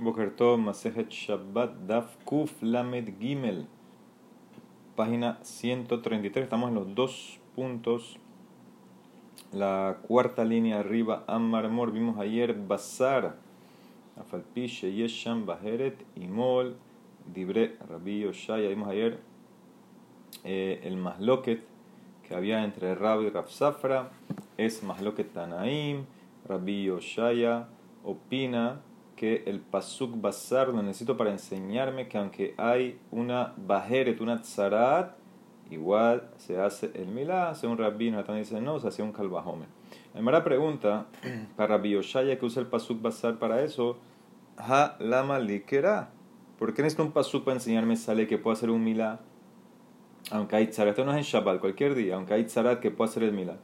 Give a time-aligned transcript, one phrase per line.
[0.00, 3.66] Boker Tov, Masejet Shabbat, Daf Kuf Lamed Gimel,
[4.96, 6.44] página 133.
[6.44, 8.16] Estamos en los dos puntos.
[9.52, 11.92] La cuarta línea arriba, Ammarmor.
[11.92, 13.36] Vimos ayer Bazar,
[14.18, 16.76] Afalpiche, Yesham, Baheret, Imol,
[17.26, 18.70] Dibre, Rabbi Yoshaya.
[18.70, 19.20] Vimos ayer
[20.44, 21.62] eh, el Masloket
[22.26, 24.10] que había entre Rabbi y Rabsafra.
[24.56, 26.06] Es Masloket Tanaim,
[26.48, 27.68] Rabbi Yoshaya
[28.02, 28.80] opina
[29.20, 35.14] que el pasuk basar lo necesito para enseñarme que aunque hay una bajeret, una tzarat,
[35.70, 39.66] igual se hace el milá, hace un rabino, también dice no, se hace un calvajome.
[40.14, 41.08] La pregunta,
[41.56, 43.98] para Rabbi Yoshaya que usa el pasuk basar para eso,
[44.56, 46.12] ha lama likera.
[46.58, 49.20] ¿Por qué necesito un pasuk para enseñarme sale que puedo hacer un milá?
[50.30, 53.10] Aunque hay tzarat, esto no es en Shabbat, cualquier día, aunque hay tzarat que puedo
[53.10, 53.58] hacer el milá.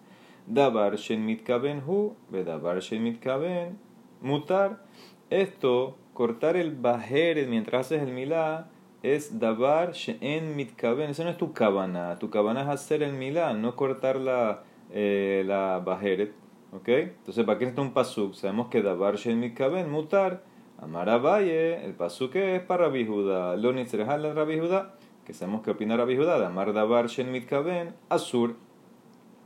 [0.46, 3.78] Dabar shen mitkaben hu, dabar shen mitkaben
[4.20, 4.84] mutar.
[5.30, 8.68] Esto, cortar el bajeret mientras haces el milá,
[9.02, 11.10] es dabar she'en mitkaben.
[11.10, 12.18] Eso no es tu cabana.
[12.18, 16.32] Tu cabana es hacer el milá, no cortar la, eh, la bajeret.
[16.72, 16.88] ¿Ok?
[16.88, 18.34] Entonces, ¿para qué está un pasuk?
[18.34, 20.42] Sabemos que dabar she'en mitkaben, mutar.
[20.78, 23.56] Amar valle, el pasuk es para Rabbi Judá.
[23.56, 26.46] Lo la Rabbi Judá, que sabemos que opina Rabbi Judá.
[26.46, 28.56] Amar dabar she'en mitkaben, asur.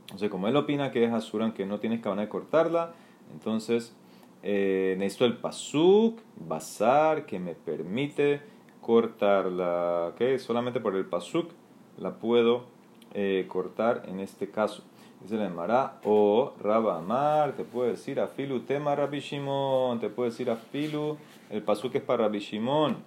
[0.03, 2.91] Entonces, como él opina que es asur, aunque no tienes cabana de cortarla,
[3.31, 3.95] entonces
[4.43, 8.41] eh, necesito el pasuk, basar, que me permite
[8.81, 10.09] cortarla.
[10.13, 10.39] ¿okay?
[10.39, 11.51] Solamente por el pasuk
[11.97, 12.65] la puedo
[13.13, 14.83] eh, cortar en este caso.
[15.21, 20.09] Dice la Emara, o Raba Amar, te puede decir a Filu tema Rabbi Shimon, te
[20.09, 21.17] puede decir a Filu,
[21.51, 22.97] el pasuk es para Rabbi Shimon.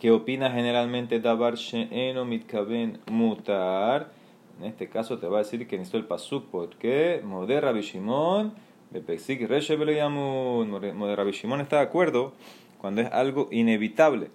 [0.00, 4.10] ¿Qué opina generalmente Dabar She'eno Mitkaben Mutar?
[4.58, 7.82] En este caso te va a decir que necesito el pasuk, porque Moder Rabbi
[8.92, 12.32] Reshe Rabbi Shimon está de acuerdo
[12.78, 14.28] cuando es algo inevitable.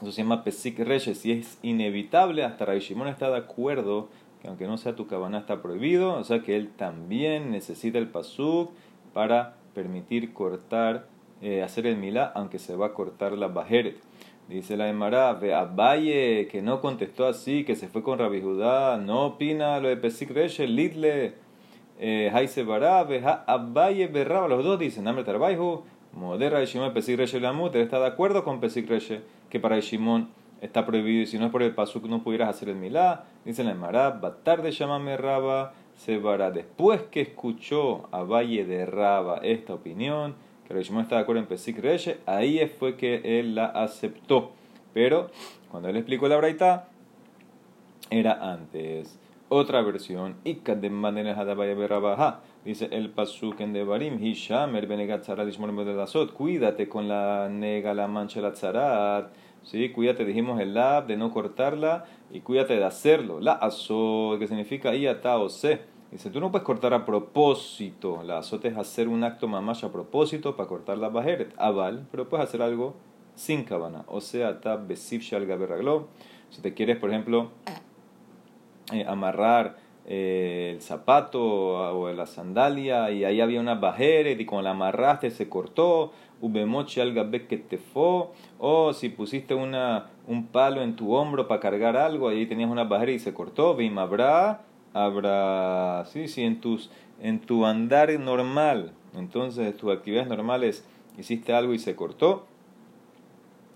[0.00, 1.14] Eso se llama Pesik Reshe.
[1.14, 4.08] Si es inevitable, hasta Rabbi Shimon está de acuerdo
[4.40, 6.14] que aunque no sea tu cabana está prohibido.
[6.14, 8.70] O sea que él también necesita el pasuk
[9.12, 11.06] para permitir cortar,
[11.40, 13.96] eh, hacer el milá, aunque se va a cortar la bajeret.
[14.48, 18.98] Dice la Emara, ve Valle que no contestó así, que se fue con Rabbi Judá,
[18.98, 21.34] no opina lo de Pesik Reshe, lidle
[22.02, 27.38] Haise eh, Barabe, Abaye Berraba, los dos dicen, Amr Tarbaihu, Modera de Shimon, Pesik Reshe
[27.38, 29.20] Lamut, él está de acuerdo con Pesik Reshe,
[29.50, 30.28] que para Shimon
[30.60, 33.24] está prohibido y si no es por el pasuk no pudieras hacer el milá.
[33.44, 39.38] Dice la Emara, Batar de Shamame Raba, Sebara, después que escuchó a Valle de Raba
[39.42, 40.34] esta opinión,
[40.66, 44.52] que Shimon está de acuerdo en Pesik Reshe, ahí fue que él la aceptó.
[44.92, 45.30] Pero
[45.70, 46.88] cuando él explicó la braita,
[48.10, 49.18] era antes
[49.52, 50.36] otra versión,
[52.64, 58.52] dice el pasuk en Devarim, Hishamer benegatzarat de cuídate con la nega, la mancha, la
[58.52, 59.30] tzarat,
[59.62, 59.90] ¿sí?
[59.90, 64.94] cuídate, dijimos el lab, de no cortarla, y cuídate de hacerlo, la azot, que significa
[64.94, 69.22] iata o se, dice, tú no puedes cortar a propósito, la azot es hacer un
[69.22, 72.94] acto mamash a propósito para cortar la bajeret, aval, pero puedes hacer algo
[73.34, 75.46] sin cabana, o sea, tab besif shal
[76.48, 77.50] si te quieres, por ejemplo,
[78.90, 84.64] eh, amarrar eh, el zapato o la sandalia y ahí había una bajeret y cuando
[84.64, 86.12] la amarraste se cortó,
[87.46, 88.26] que te fue
[88.58, 92.82] o si pusiste una, un palo en tu hombro para cargar algo, ahí tenías una
[92.82, 96.90] bajeret y se cortó, habrá, habrá, sí, sí, en, tus,
[97.20, 100.84] en tu andar normal, entonces tus actividades normales
[101.16, 102.44] hiciste algo y se cortó,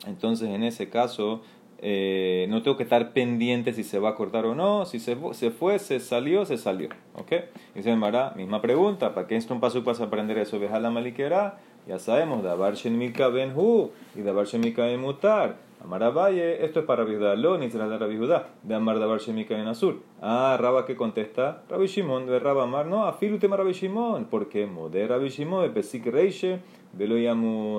[0.09, 1.43] entonces en ese caso
[1.79, 4.87] eh, no tengo que estar pendiente si se va a cortar o no.
[4.87, 6.89] Si se, se fue, se salió, se salió.
[7.15, 7.33] ¿Ok?
[7.75, 9.15] Dice Mara, misma pregunta.
[9.15, 10.59] ¿Para qué es un paso para aprender eso?
[10.59, 11.59] Veja la maliquera.
[11.87, 15.67] Ya sabemos, Dabar Shenmika Ben Hu y Dabar Shenmika Ben Mutar.
[15.87, 19.21] Amar Valle, esto es para Rabbi lo ni será de Rabbi Judá, de Amar Dabar
[19.21, 20.03] Shemika Ben Azul.
[20.21, 24.67] Ah, Raba que contesta, Rabbi Shimon, de Raba Amar, no, afilu tema Rabbi Shimon, porque
[24.67, 26.61] Moder Rabbi Shimon, Pesik Reiche,
[26.93, 27.15] Velo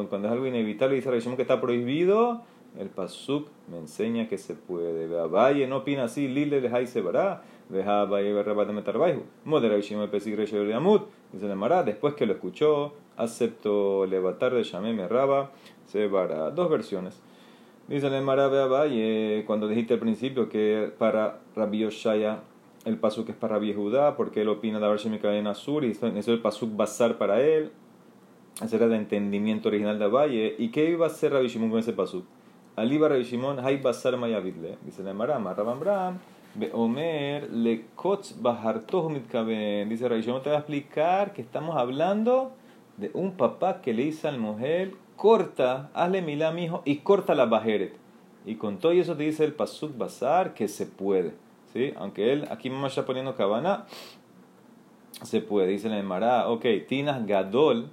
[0.09, 2.43] cuando es algo inevitable, dice Rabbi Shimon que está prohibido,
[2.79, 5.07] el pasuk me enseña que se puede.
[5.07, 7.43] Valle no opina así, lile de se verá.
[11.33, 15.51] Dice Mará, después que lo escuchó, aceptó levantar de Shameme Raba,
[15.85, 16.07] se.
[16.07, 17.21] Dos versiones.
[17.87, 22.41] Dice Mará Valle, cuando dijiste al principio que para Rabbi Yoshaya
[22.85, 26.07] el pasuk es para Rabbi Judá, porque él opina de haber en Azur y eso
[26.07, 27.71] es el pasuk basar para él.
[28.63, 30.55] Ese era el entendimiento original de Valle.
[30.57, 32.23] ¿Y qué iba a hacer Rabbi Shimon con ese pasuk?
[32.77, 34.77] Aliba Rabbi Shimon, hay basar mayavidle.
[34.85, 36.19] Dice la Marama, Rabambram,
[36.73, 39.89] Omer, le kotz bahartoh mitkaben.
[39.89, 42.51] Dice Rabbi Shimon, te va a explicar que estamos hablando
[42.97, 47.33] de un papá que le dice al mujer, corta, hazle milá mi hijo y corta
[47.33, 47.95] la bajeret.
[48.45, 51.33] Y con todo eso te dice el Pasuk Bazar que se puede.
[51.73, 51.93] ¿sí?
[51.97, 53.87] Aunque él, aquí mamá está poniendo cabana,
[55.23, 55.69] se puede.
[55.69, 57.89] Dice el Mará, ok, Tinas Gadol,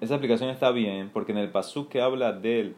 [0.00, 2.74] esa aplicación está bien, porque en el Pasuk que habla del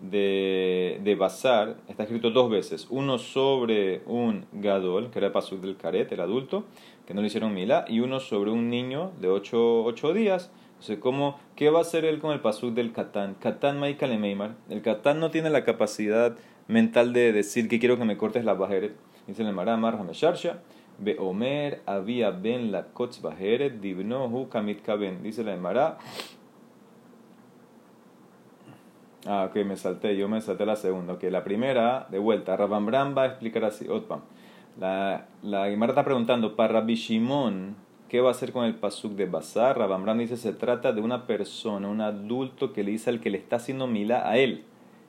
[0.00, 2.86] de, de Bazar está escrito dos veces.
[2.90, 6.64] Uno sobre un Gadol, que era el Pasuk del Caret, el adulto,
[7.06, 10.50] que no le hicieron milá, y uno sobre un niño de 8 ocho, días.
[10.72, 13.34] Entonces, ¿cómo, ¿qué va a hacer él con el Pasuk del Katán?
[13.34, 14.54] Katán Maika Meimar.
[14.68, 16.36] El Katán no tiene la capacidad
[16.68, 18.94] mental de decir que quiero que me cortes la bajeret.
[19.26, 20.60] Dice el Maramar Hamesharsha.
[21.00, 25.22] Be Omer había ben la kotz bajeret divnohu kamit kaben.
[25.22, 25.98] Dice la Emara.
[29.30, 31.18] Ah, ok, me salté, yo me salté la segunda.
[31.18, 33.86] Que la primera, de vuelta, Rabambram va a explicar así.
[33.86, 34.20] Otpam.
[34.80, 37.76] La, la Gemara está preguntando, para Rabbi Shimon,
[38.08, 39.76] ¿qué va a hacer con el pasuk de Bazar?
[39.76, 43.36] Rabambram dice, se trata de una persona, un adulto que le dice al que le
[43.36, 44.64] está haciendo milá a él.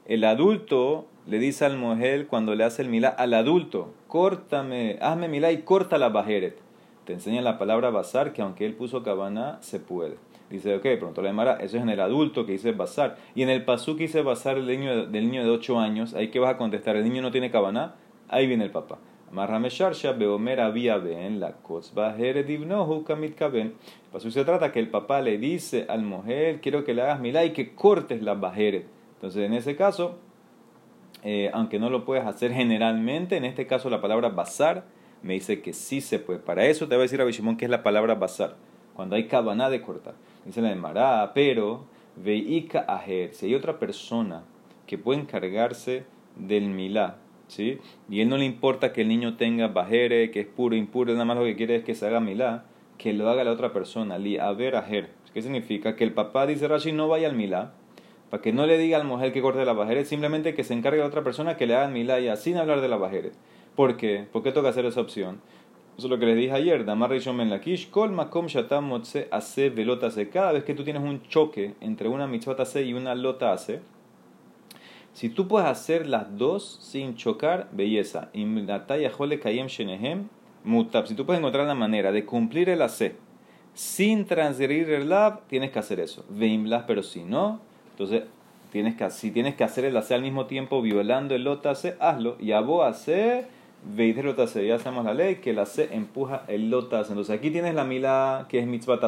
[0.06, 5.30] El adulto le dice al mujer cuando le hace el milá al adulto, córtame, hazme
[5.30, 6.58] milá y corta la bajeret.
[7.06, 10.18] Te enseña la palabra bazar que aunque él puso cabana, se puede.
[10.50, 13.18] Dice, ok, pronto la demara, eso es en el adulto que dice bazar.
[13.36, 16.30] Y en el pasú que dice bazar el niño, del niño de 8 años, ahí
[16.30, 17.96] que vas a contestar, el niño no tiene cabana,
[18.30, 18.98] ahí viene el papá.
[24.12, 27.46] Pasú se trata que el papá le dice al mujer, quiero que le hagas milá
[27.46, 28.88] y que cortes la bajeret.
[29.16, 30.18] Entonces, en ese caso,
[31.24, 34.86] eh, aunque no lo puedes hacer generalmente, en este caso la palabra bazar
[35.22, 36.40] me dice que sí se puede.
[36.40, 38.56] Para eso te voy a decir a Bishimón que es la palabra bazar,
[38.96, 40.16] cuando hay cabana de cortar.
[40.46, 44.44] Dice la de Mará, pero veika aher, si hay otra persona
[44.88, 46.06] que puede encargarse
[46.36, 47.80] del milá, ¿sí?
[48.10, 51.26] y él no le importa que el niño tenga bajere, que es puro, impuro, nada
[51.26, 52.66] más lo que quiere es que se haga milá,
[52.98, 55.10] que lo haga la otra persona, li aver aher.
[55.34, 55.96] ¿Qué significa?
[55.96, 57.74] Que el papá dice Rashi no vaya al milá,
[58.30, 61.02] para que no le diga al mujer que corte la bajeret, simplemente que se encargue
[61.02, 63.34] a otra persona que le haga milaya sin hablar de la bajeret.
[63.76, 64.28] ¿Por qué?
[64.32, 65.42] ¿Por qué toca hacer esa opción?
[66.00, 66.86] Eso es lo que les dije ayer.
[66.86, 70.30] Damar Rishon Lakish, Kol Makom Shatam Motse Ase Velotase.
[70.30, 73.82] Cada vez que tú tienes un choque entre una mitzvot Ase y una lota Ase,
[75.12, 78.30] si tú puedes hacer las dos sin chocar, belleza.
[80.64, 81.06] Mutab.
[81.06, 83.18] Si tú puedes encontrar la manera de cumplir el Ase
[83.74, 86.24] sin transgredir el Lab, tienes que hacer eso.
[86.30, 87.60] Veimlas, pero si no,
[87.92, 88.24] entonces,
[88.72, 92.38] tienes que, si tienes que hacer el hace al mismo tiempo violando el lotase, hazlo.
[92.40, 92.86] Y a vos
[93.98, 94.66] el lotase.
[94.66, 97.12] Ya hacemos la ley que el hace empuja el lotase.
[97.12, 99.00] Entonces, aquí tienes la mila que es mitzvah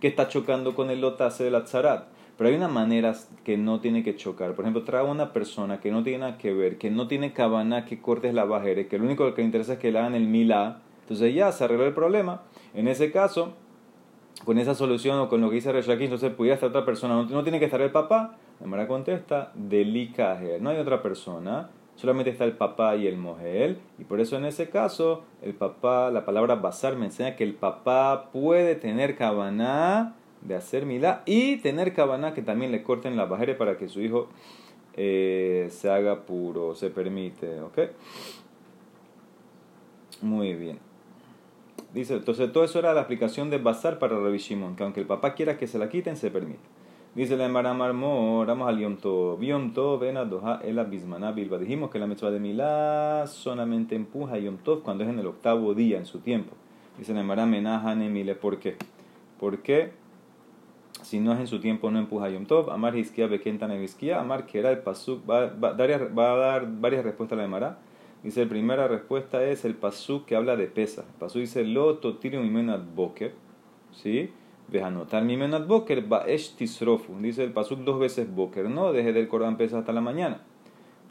[0.00, 2.06] que está chocando con el lotase de la tzarat.
[2.36, 3.14] Pero hay una manera
[3.44, 4.54] que no tiene que chocar.
[4.54, 7.84] Por ejemplo, trae una persona que no tiene nada que ver, que no tiene cabana,
[7.84, 10.26] que cortes la bajere, que lo único que le interesa es que le hagan el
[10.26, 10.80] milá.
[11.02, 12.40] Entonces ya se arregló el problema.
[12.72, 13.52] En ese caso,
[14.46, 17.22] con esa solución o con lo que dice Reshaki, entonces pudiera estar otra persona.
[17.22, 18.38] No, tiene que estar el papá.
[18.58, 20.60] La Mara contesta, delikaje.
[20.60, 21.68] No hay otra persona.
[22.00, 23.76] Solamente está el papá y el mujer.
[23.98, 27.52] Y por eso en ese caso, el papá, la palabra basar me enseña que el
[27.52, 33.26] papá puede tener cabana de hacer milá y tener cabana que también le corten la
[33.26, 34.30] bajere para que su hijo
[34.96, 37.60] eh, se haga puro, se permite.
[37.60, 37.78] ¿Ok?
[40.22, 40.78] Muy bien.
[41.92, 45.06] Dice, entonces todo eso era la aplicación de Bazar para Rabbi Shimon, que aunque el
[45.06, 46.79] papá quiera que se la quiten, se permite.
[47.12, 49.42] Dice la Emara Marmor, vamos al Yom Tov.
[49.42, 51.58] Yom Tov, ven a Doha, el Abismaná, Bilba.
[51.58, 55.26] Dijimos que la mitzvah de Milá solamente empuja a Yom Tov cuando es en el
[55.26, 56.52] octavo día, en su tiempo.
[56.98, 58.76] Dice la Emara Menahane Mile, ¿por qué?
[59.40, 59.90] ¿Por qué?
[61.02, 62.70] Si no es en su tiempo, no empuja a Yom Tov.
[62.70, 64.20] Amar Hiskia, Bekentane Hiskia.
[64.20, 65.28] Amar que era el Pasuk.
[65.28, 67.78] Va, va, va, a dar varias respuestas a la Emara.
[68.22, 71.02] Dice, la primera respuesta es el pasuk que habla de pesa.
[71.02, 73.34] El pasuk dice, lo totirio mimenat boker,
[73.92, 74.30] ¿sí?
[74.70, 77.14] Vejanotar mimenat boker, baesh tisrofu.
[77.20, 80.42] Dice el pasuk dos veces boker, no deje del cordán pesa hasta la mañana.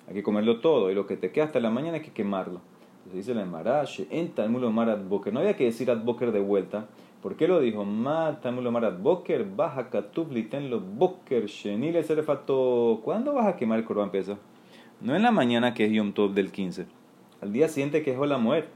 [0.08, 2.62] Hay que comerlo todo, y lo que te queda hasta la mañana hay que quemarlo.
[3.00, 5.34] Entonces dice la Emarash, en Talmulo Marat Boker.
[5.34, 6.88] No había que decir ad Boker de vuelta.
[7.22, 7.84] ¿Por qué lo dijo?
[7.84, 13.02] Ma Talmulo Marat Boker, baja ten lo Boker, Shenile Serefato.
[13.04, 14.38] ¿Cuándo vas a quemar el cordán pesa?
[15.02, 17.00] No en la mañana que es Yom Tov del 15
[17.42, 18.70] al día siguiente que es la muerte.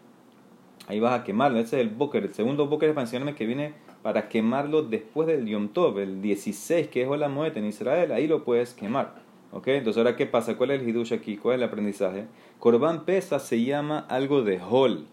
[0.87, 1.59] Ahí vas a quemarlo.
[1.59, 2.23] Ese es el boker.
[2.23, 3.73] El segundo boker es para que viene
[4.03, 8.11] para quemarlo después del Yom Tov, el 16 que es la muerte en Israel.
[8.11, 9.15] Ahí lo puedes quemar.
[9.51, 9.67] ¿Ok?
[9.69, 10.57] Entonces, ahora, ¿qué pasa?
[10.57, 11.37] ¿Cuál es el hidush aquí?
[11.37, 12.25] ¿Cuál es el aprendizaje?
[12.59, 15.05] Corban pesa se llama algo de hol.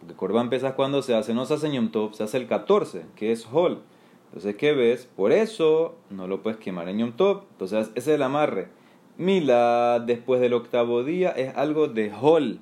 [0.00, 2.46] Porque Corban pesa cuando se hace, no se hace en Yom Tov, se hace el
[2.46, 3.80] 14, que es hol.
[4.26, 5.08] Entonces, ¿qué ves?
[5.14, 7.42] Por eso no lo puedes quemar en Yom Tov.
[7.52, 8.68] Entonces, ese es el amarre.
[9.18, 12.60] Mila, después del octavo día, es algo de hol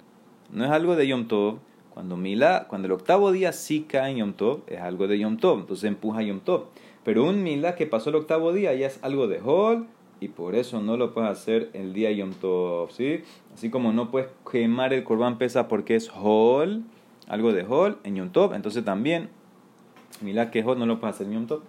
[0.53, 1.59] no es algo de Yom Tov.
[1.93, 5.37] Cuando Mila, cuando el octavo día sí cae en Yom Tov, es algo de Yom
[5.39, 6.67] Tov, entonces empuja Yom Tov.
[7.05, 9.87] Pero un milá que pasó el octavo día ya es algo de hol
[10.21, 13.23] y por eso no lo puedes hacer el día Yom Tov, ¿sí?
[13.55, 16.85] Así como no puedes quemar el corbán pesa porque es hol,
[17.27, 19.29] algo de hol en Yom Tov, entonces también
[20.21, 21.63] milá que es hol no lo puedes hacer en Yom Tov.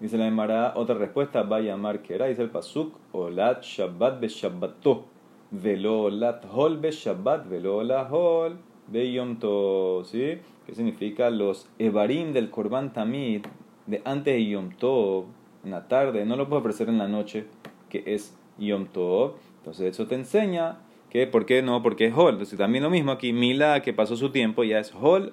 [0.00, 4.20] Dice la Emara, otra respuesta va a llamar que era, dice el pasuk, olat shabbat
[4.20, 5.04] be shabbato,
[5.50, 8.58] velo olat hol be shabbat, velo olat hol
[8.90, 10.38] be Yom Tov, ¿sí?
[10.66, 11.30] ¿Qué significa?
[11.30, 13.42] Los evarim del corbán tamid
[13.86, 15.24] de antes de Yom Tov,
[15.64, 17.46] en la tarde, no lo puedo ofrecer en la noche,
[17.88, 19.34] que es Yom Tov.
[19.58, 20.78] Entonces eso te enseña
[21.10, 21.82] que, ¿por qué no?
[21.82, 22.34] Porque es Hol.
[22.34, 25.32] Entonces también lo mismo aquí, Mila que pasó su tiempo ya es Hol,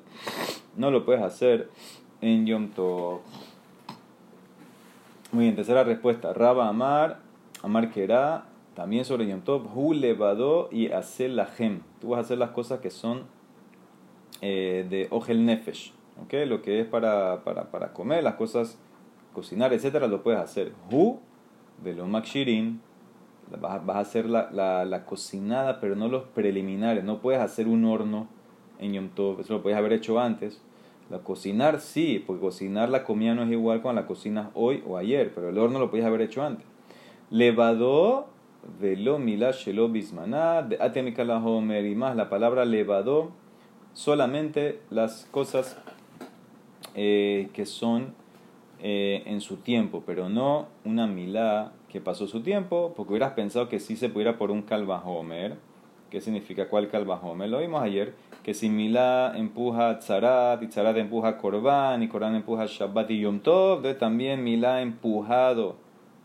[0.77, 1.69] no lo puedes hacer
[2.21, 3.19] en Yom Tov.
[5.31, 6.33] Muy bien, tercera respuesta.
[6.33, 7.19] Raba Amar,
[7.61, 11.81] Amar Kera, también sobre Yom Tov, Hu levado y hacer la gem.
[11.99, 13.23] Tú vas a hacer las cosas que son
[14.41, 15.93] eh, de Ogel Nefesh.
[16.23, 16.45] ¿okay?
[16.45, 18.77] Lo que es para, para, para comer, las cosas,
[19.33, 20.73] cocinar, etcétera, lo puedes hacer.
[20.91, 21.19] Hu
[21.83, 22.81] de los makshirin,
[23.59, 27.03] vas, a hacer la, la, la, cocinada, pero no los preliminares.
[27.03, 28.27] No puedes hacer un horno
[28.79, 30.61] en Yom Tov, eso lo puedes haber hecho antes.
[31.09, 34.97] La cocinar sí, porque cocinar la comida no es igual cuando la cocinas hoy o
[34.97, 36.65] ayer, pero el horno lo puedes haber hecho antes.
[37.29, 38.27] Levadó
[38.79, 39.19] velo
[39.51, 43.31] shelo bismaná, de atemikala homer y más la palabra levadó,
[43.95, 45.77] solamente las cosas
[46.93, 48.13] eh, que son
[48.81, 53.69] eh, en su tiempo, pero no una milá que pasó su tiempo, porque hubieras pensado
[53.69, 55.55] que sí se pudiera por un calvajomer.
[56.11, 57.49] ¿Qué significa cuál calvajomer?
[57.49, 62.65] Lo vimos ayer, que si milá empuja tzarat y tzarat empuja korban y korban empuja
[62.67, 65.77] shabbat y yom tov, también milá empujado,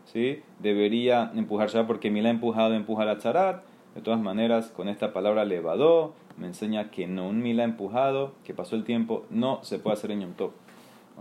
[0.05, 0.41] ¿sí?
[0.59, 3.63] Debería empujar shabbat porque milá empujado empuja la tzarat.
[3.95, 8.55] De todas maneras, con esta palabra levadó, me enseña que no un milá empujado, que
[8.55, 10.51] pasó el tiempo, no se puede hacer en yom tov.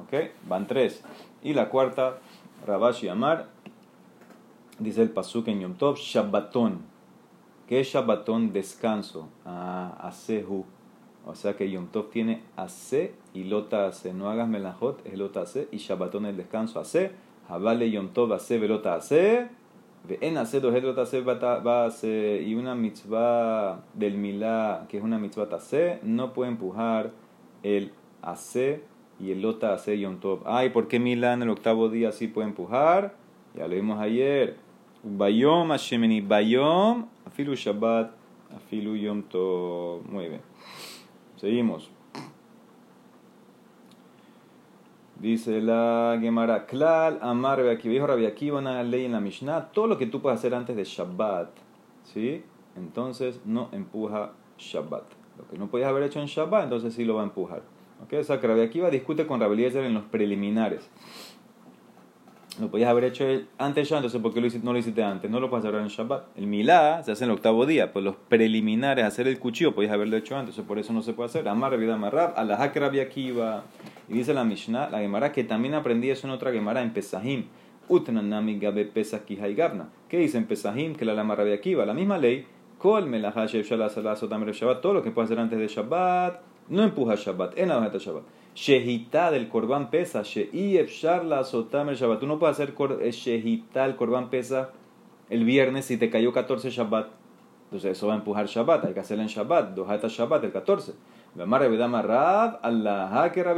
[0.03, 0.31] ¿Ok?
[0.49, 1.05] Van tres.
[1.43, 2.19] Y la cuarta,
[2.67, 3.49] Rabashi Amar,
[4.79, 6.81] dice el Pasuk en Yom Tov, Shabbatón.
[7.69, 8.53] ¿Qué es Shabbatón?
[8.53, 9.29] Descanso.
[9.45, 10.65] Ah, Asehu.
[11.27, 14.15] O sea que Yom Tov tiene Ase y Lota Ase.
[14.15, 16.81] No hagas melajot, es Lota Ase y Shabbatón es descanso.
[16.81, 17.13] Ase.
[17.47, 19.49] Habale Yom Tov Ase, Velota Ase.
[20.09, 22.43] En Ase, Ase, Ase.
[22.47, 27.13] Y una mitzvah del Milá, que es una mitzvah Ase, no puede empujar
[27.63, 27.93] el
[28.23, 28.83] Ase
[29.21, 30.43] y el Lota hace Yom Tov.
[30.47, 33.15] Ay, ¿por qué Milán el octavo día sí puede empujar?
[33.55, 34.57] Ya lo vimos ayer.
[35.03, 38.13] Bayom Hashemeni Bayom Afilu Shabbat
[38.57, 40.03] Afilu Yom Tov.
[40.11, 40.41] Muy bien.
[41.37, 41.91] Seguimos.
[45.21, 49.99] Dice la Gemara, Klal, Amar, Rabiakiva, dijo Rabiakiva una ley en la Mishnah, todo lo
[49.99, 51.51] que tú puedes hacer antes de Shabbat,
[52.05, 52.43] ¿sí?
[52.75, 55.05] Entonces no empuja Shabbat.
[55.37, 57.63] Lo que no podías haber hecho en Shabbat, entonces sí lo va a empujar.
[58.05, 60.89] Okay, o sea, que discute con Rabbi Eliezer en los preliminares.
[62.59, 63.25] Lo podías haber hecho
[63.59, 65.31] antes ya, entonces ¿por qué no lo hiciste antes?
[65.31, 66.37] No lo puedes hacer en Shabbat.
[66.37, 69.93] El Milá se hace en el octavo día, pues los preliminares, hacer el cuchillo, podías
[69.93, 71.47] haberlo hecho antes, entonces por eso no se puede hacer.
[71.47, 73.65] Amar Amarrab, Alajak Rabbi Akiva.
[74.11, 77.45] Y dice la Mishnah, la Gemara, que también aprendí eso en otra Gemara, en Pesahim.
[77.89, 79.25] Utnanami Gabe Pesach
[79.57, 79.89] Gabna.
[80.09, 80.95] ¿Qué dice en Pesahim?
[80.95, 82.45] Que la Lama Rabbi Akiva, la misma ley,
[82.79, 86.41] Kol Melahashev Shabbat, todo lo que puedes hacer antes de Shabbat
[86.71, 88.23] no empuja Shabbat, en la Shabbat.
[88.55, 92.21] Shehita del Korban pesa, Shehi Efshar la Sotam Shabbat.
[92.21, 94.71] Tú no puedes hacer eh, Shehita el Korban pesa
[95.29, 97.09] el viernes si te cayó 14 Shabbat.
[97.65, 100.95] Entonces eso va a empujar Shabbat, hay que hacerlo en Shabbat, Dojata Shabbat, el 14.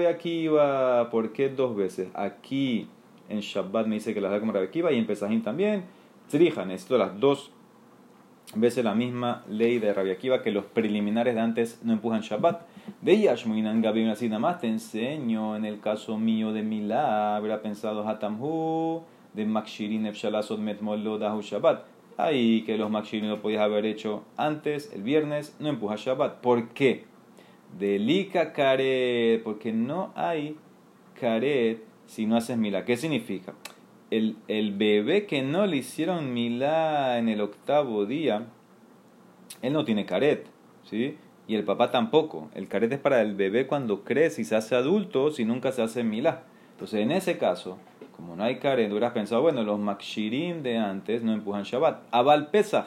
[0.07, 1.11] Akiva.
[1.11, 2.09] ¿Por qué dos veces?
[2.15, 2.89] Aquí
[3.29, 5.85] en Shabbat me dice que la como Rabbi Akiva y en Pesajim también.
[6.29, 7.51] Trijan, necesito las dos
[8.55, 12.63] veces la misma ley de Rabbi Akiva que los preliminares de antes no empujan Shabbat.
[13.01, 17.63] De Yashmuinan Gabi así nada más te enseño en el caso mío de Milá, habrá
[17.63, 19.03] pensado Hatamhu,
[19.35, 21.85] de Makshirin Efshalasot Metmolo Dahu Shabbat.
[22.19, 26.41] Ahí que los Makshirin lo podías haber hecho antes, el viernes, no empuja Shabbat.
[26.41, 27.12] ¿Por qué?
[27.79, 30.57] Delica Karet, porque no hay
[31.19, 32.85] Karet si no haces Milá.
[32.85, 33.55] ¿Qué significa?
[34.11, 38.47] El, el bebé que no le hicieron Milá en el octavo día,
[39.63, 40.47] él no tiene Karet,
[40.85, 41.17] ¿sí?
[41.47, 42.51] y el papá tampoco.
[42.55, 45.83] El carete es para el bebé cuando crece y se hace adulto si nunca se
[45.83, 46.45] hace milá.
[46.73, 47.79] Entonces, en ese caso,
[48.17, 52.05] como no hay caret, hubieras pensado, bueno, los makshirim de antes no empujan Shabbat.
[52.11, 52.87] Abal Pesach,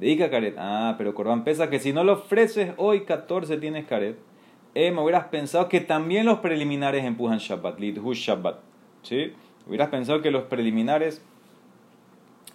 [0.00, 0.56] dedica caret.
[0.58, 4.18] Ah, pero Corban Pesach, que si no lo ofreces hoy 14 tienes caret.
[4.74, 8.60] Eh, me hubieras pensado que también los preliminares empujan Shabbat, Lidhu Shabbat.
[9.02, 9.32] ¿Sí?
[9.66, 11.24] Hubieras pensado que los preliminares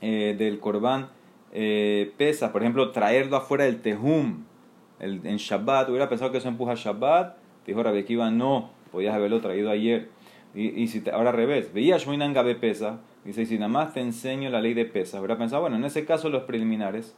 [0.02, 1.10] eh, del Corban
[1.52, 4.44] eh, Pesach, por ejemplo, traerlo afuera del Tehum,
[5.00, 9.40] el, en Shabbat, hubiera pensado que eso empuja Shabbat, dijo Rabbi Akiva, no, podías haberlo
[9.42, 10.10] traído ayer.
[10.54, 14.02] Y, y si ahora revés, veía Shmoinan Gabe pesa, dice, y si nada más te
[14.02, 17.16] enseño la ley de pesas, habrá pensado, bueno, en ese caso los preliminares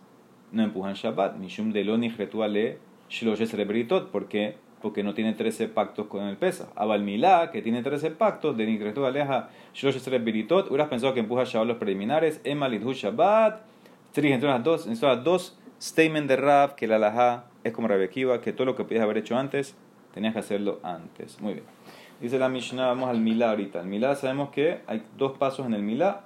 [0.51, 2.77] no empujan Shabbat, Mishum Deloni Retuale
[3.09, 4.55] Shloshes Rebritot, ¿por qué?
[4.81, 6.69] Porque no tiene 13 pactos con el pesa.
[6.75, 9.49] Abal Milá, que tiene 13 pactos, de Nikretu Aleja
[10.07, 13.61] Rebritot, hubieras pensado que empuja Shabbat los preliminares, Emma Lidhu Shabbat,
[14.15, 18.53] entre las dos, entre dos statement de Rab, que la alajá es como Rebekiva, que
[18.53, 19.75] todo lo que podías haber hecho antes,
[20.13, 21.39] tenías que hacerlo antes.
[21.41, 21.65] Muy bien.
[22.19, 23.81] Dice la Mishnah, vamos al Milá ahorita.
[23.81, 26.23] El Milá sabemos que hay dos pasos en el Milá.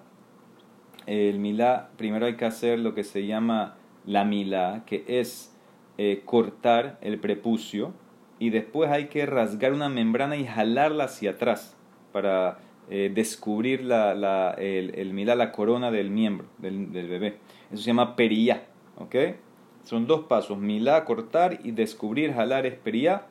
[1.06, 5.56] El Milá, primero hay que hacer lo que se llama la Milá, que es
[5.98, 7.94] eh, cortar el prepucio,
[8.40, 11.76] y después hay que rasgar una membrana y jalarla hacia atrás
[12.12, 17.38] para eh, descubrir la, la, el, el Milá, la corona del miembro, del, del bebé.
[17.72, 18.66] Eso se llama periyá.
[18.98, 19.16] ¿Ok?
[19.84, 23.26] Son dos pasos, milá, cortar y descubrir, jalar es periyá.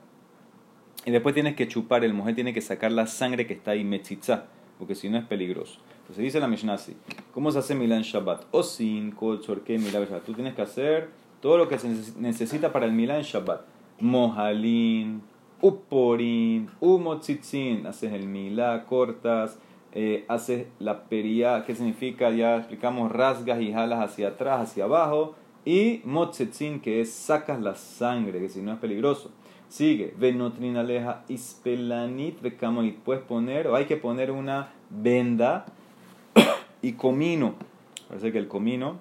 [1.04, 3.84] Y después tienes que chupar, el mujer tiene que sacar la sangre que está ahí,
[3.84, 4.46] metzitza,
[4.80, 5.78] porque si no es peligroso.
[6.00, 6.96] Entonces dice la Mishnah así,
[7.32, 8.46] ¿cómo se hace milá en Shabbat?
[8.50, 11.10] O sin, kol, milá, Tú tienes que hacer
[11.40, 13.60] todo lo que se necesita para el milá en Shabbat.
[14.00, 15.22] Mojalín,
[15.60, 19.58] uporin, umotzitzin, haces el milá, cortas,
[19.92, 22.30] eh, haces la periyá, ¿qué significa?
[22.30, 25.34] Ya explicamos, rasgas y jalas hacia atrás, hacia abajo,
[25.64, 29.30] y motzetzin, que es sacas la sangre, que si no es peligroso.
[29.70, 35.64] Sigue, venotrin aleja ispelanit y Puedes poner, o hay que poner una venda
[36.82, 37.54] y comino.
[38.08, 38.98] Parece que el comino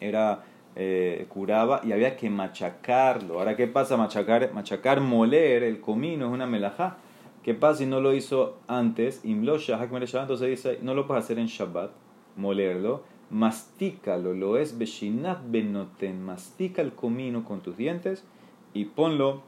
[0.00, 0.42] era
[0.74, 3.38] eh, curaba y había que machacarlo.
[3.38, 3.96] Ahora, ¿qué pasa?
[3.96, 6.96] Machacar, machacar, moler el comino es una melajá.
[7.42, 9.20] ¿Qué pasa si no lo hizo antes?
[9.22, 11.90] Entonces dice, no lo puedes hacer en Shabbat,
[12.36, 18.24] molerlo mastícalo, lo es beshinat benoten, mastica el comino con tus dientes
[18.72, 19.42] y ponlo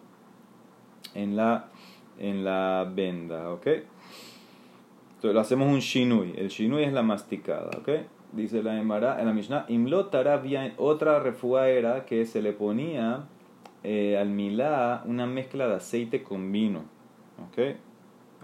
[1.14, 1.68] en la,
[2.18, 3.66] en la venda, ¿ok?
[5.16, 7.88] Entonces hacemos un shinui, el shinui es la masticada, ¿ok?
[8.32, 13.24] Dice la Emara, en la Mishnah, imlot bien otra refuá era que se le ponía
[13.82, 16.84] eh, al milá una mezcla de aceite con vino,
[17.50, 17.76] ¿ok?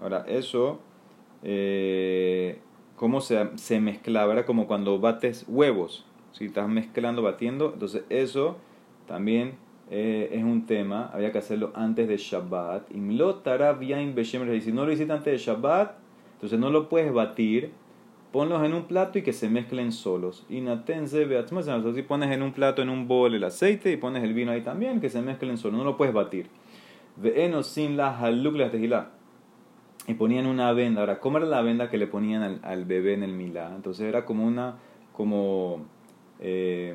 [0.01, 0.81] Ahora eso...
[1.43, 2.59] Eh,
[2.97, 8.57] cómo se, se mezclaba, era como cuando bates huevos, si estás mezclando, batiendo, entonces eso
[9.07, 9.55] también
[9.90, 12.90] eh, es un tema, había que hacerlo antes de Shabbat.
[12.90, 15.94] Y si no lo hiciste antes de Shabbat,
[16.35, 17.70] entonces no lo puedes batir,
[18.33, 20.44] ponlos en un plato y que se mezclen solos.
[20.49, 24.53] Y si pones en un plato, en un bol el aceite y pones el vino
[24.53, 26.49] ahí también, que se mezclen solos, no lo puedes batir.
[27.62, 28.70] Sin la haluk la
[30.09, 31.01] y ponían una venda.
[31.01, 33.72] Ahora, ¿cómo era la venda que le ponían al, al bebé en el milá?
[33.75, 34.77] Entonces era como una,
[35.12, 35.85] como,
[36.38, 36.94] eh,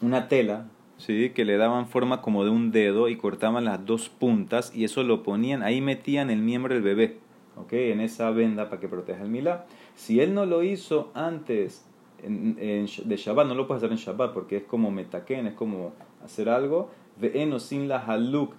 [0.00, 0.68] una tela,
[0.98, 1.30] ¿sí?
[1.30, 5.02] Que le daban forma como de un dedo y cortaban las dos puntas y eso
[5.02, 7.18] lo ponían, ahí metían el miembro del bebé,
[7.56, 7.72] ¿ok?
[7.72, 9.66] En esa venda para que proteja el milá.
[9.94, 11.84] Si él no lo hizo antes
[12.22, 15.92] en, de Shabbat, no lo puede hacer en Shabbat porque es como metaken, es como
[16.24, 16.90] hacer algo.
[17.20, 18.54] Ve'eno sin la haluk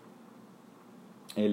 [1.36, 1.50] eh,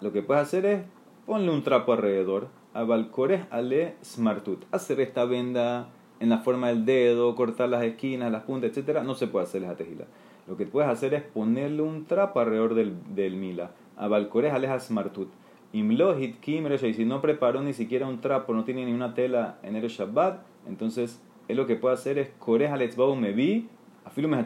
[0.00, 0.82] lo que puedes hacer es
[1.26, 2.48] ponle un trapo alrededor.
[2.72, 4.64] Abalcores ale smartut.
[4.72, 5.88] Hacer esta venda
[6.22, 9.62] en la forma del dedo, cortar las esquinas, las puntas, etcétera, no se puede hacer
[9.62, 10.04] lejatejilá.
[10.46, 13.72] Lo que puedes hacer es ponerle un trapo alrededor del, del mila.
[13.96, 15.28] Abalcores ale smartut.
[15.72, 19.74] Imlohit y si no preparó ni siquiera un trapo, no tiene ni una tela en
[19.74, 23.68] el Shabbat, entonces él lo que puede hacer es Kores aletzbau me vi,
[24.04, 24.44] afilo me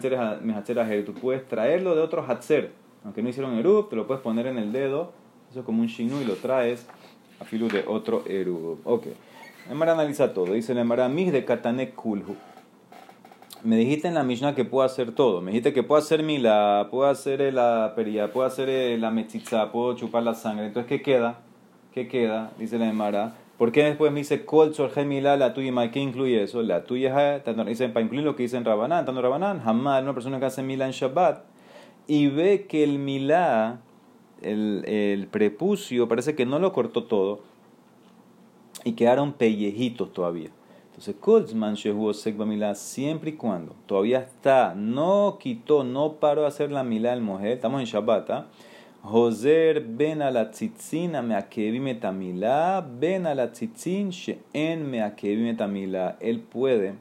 [1.04, 2.72] Tú puedes traerlo de otro hatzer
[3.06, 5.12] aunque no hicieron erub, te lo puedes poner en el dedo,
[5.48, 6.88] eso es como un shinu y lo traes
[7.38, 8.80] a filu de otro erub.
[8.82, 9.06] Ok.
[9.70, 10.52] Emara analiza todo.
[10.52, 12.36] Dice el Emara, mis de katanek kulhu.
[13.64, 15.40] Me dijiste en la Mishnah que puedo hacer todo.
[15.40, 19.96] Me dijiste que puedo hacer mila, puedo hacer la peria, puedo hacer la mechitza, puedo
[19.96, 20.66] chupar la sangre.
[20.66, 21.40] Entonces, ¿qué queda?
[21.92, 22.52] ¿Qué queda?
[22.58, 23.34] Dice la Emara.
[23.58, 24.72] ¿Por qué después me dice kol
[25.06, 26.62] mila, la tuya ¿Qué incluye eso?
[26.62, 30.38] La tuya, dice, para incluir lo que dice en Rabanán, tanto Rabanán, jamás una persona
[30.38, 31.42] que hace mila en Shabbat
[32.06, 33.80] y ve que el milá,
[34.42, 37.40] el, el prepucio, parece que no lo cortó todo
[38.86, 40.50] y quedaron pellejitos todavía.
[40.86, 42.12] Entonces, Kolzman Shehu
[42.46, 47.20] Milá, siempre y cuando todavía está, no quitó, no paró a hacer la milá del
[47.20, 48.46] mujer, estamos en Shabbat, ¿ah?
[49.02, 56.16] Joser ben a la tzitzin a metamilá, ben a la tzitzin she'en metamilá.
[56.20, 56.94] Él puede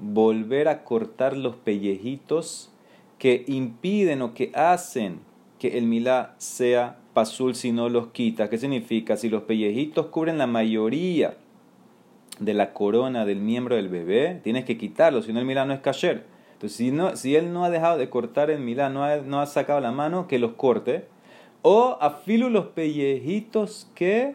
[0.00, 2.72] volver a cortar los pellejitos
[3.18, 5.20] que impiden o que hacen
[5.58, 8.48] que el milá sea pasul si no los quita.
[8.48, 9.16] ¿Qué significa?
[9.16, 11.36] Si los pellejitos cubren la mayoría
[12.38, 15.74] de la corona del miembro del bebé, tienes que quitarlo, si no el milá no
[15.74, 16.24] es kasher.
[16.52, 19.40] Entonces, si, no, si él no ha dejado de cortar el milá, no ha, no
[19.40, 21.06] ha sacado la mano, que los corte.
[21.62, 24.34] O afilu los pellejitos que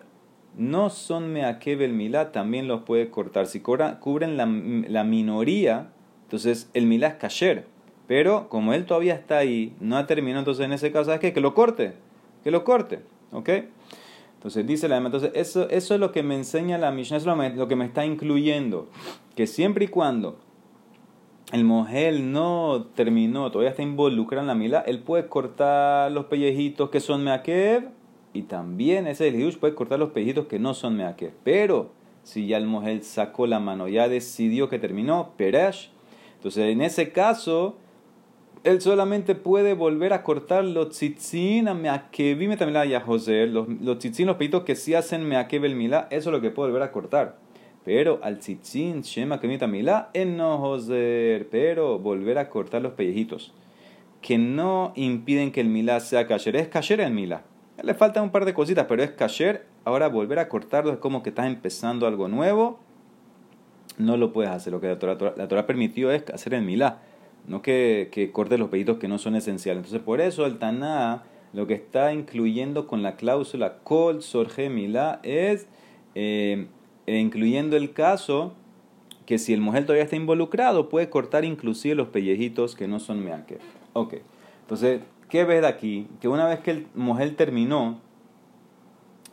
[0.57, 3.47] no son meakebel milá, también los puede cortar.
[3.47, 5.89] Si cubren la, la minoría,
[6.23, 7.72] entonces el milá es kasher.
[8.13, 11.33] Pero como él todavía está ahí, no ha terminado, entonces en ese caso, ¿sabes qué?
[11.33, 11.93] Que lo corte.
[12.43, 12.99] Que lo corte.
[13.31, 13.49] ¿Ok?
[14.35, 17.55] Entonces dice la entonces eso, eso es lo que me enseña la Mishnah, eso es
[17.55, 18.87] lo que me está incluyendo.
[19.35, 20.37] Que siempre y cuando
[21.51, 26.91] el mojel no terminó, todavía está involucrado en la mila, él puede cortar los pellejitos
[26.91, 27.89] que son meakev
[28.31, 31.33] y también ese el puede cortar los pellejitos que no son meakev.
[31.43, 31.89] Pero
[32.21, 35.89] si ya el mojel sacó la mano, ya decidió que terminó, peresh,
[36.35, 37.77] entonces en ese caso
[38.63, 43.99] él solamente puede volver a cortar los tzitzin a meakevim también la José, los, los
[43.99, 46.83] tzitzin, los pellejitos que sí hacen meakev el milá, eso es lo que puede volver
[46.83, 47.37] a cortar.
[47.83, 51.49] Pero al tzitzin, shema kemita milá, enojoser.
[51.49, 53.53] Pero volver a cortar los pellejitos
[54.21, 56.55] que no impiden que el milá sea kasher.
[56.55, 57.43] Es kasher el milá.
[57.81, 59.65] Le faltan un par de cositas, pero es kasher.
[59.83, 62.79] Ahora volver a cortarlo es como que estás empezando algo nuevo.
[63.97, 64.71] No lo puedes hacer.
[64.71, 67.01] Lo que la Torah, permitió es hacer el milá.
[67.47, 69.79] No que, que cortes los pellejitos que no son esenciales.
[69.79, 75.19] Entonces, por eso el Taná lo que está incluyendo con la cláusula kol sorge milá
[75.23, 75.67] es.
[76.15, 76.67] Eh,
[77.05, 78.53] e incluyendo el caso
[79.25, 83.23] que si el mujer todavía está involucrado, puede cortar inclusive los pellejitos que no son
[83.23, 83.57] meaque.
[83.93, 84.15] Ok,
[84.61, 86.07] entonces, ¿qué ves de aquí?
[86.21, 87.99] Que una vez que el mujer terminó,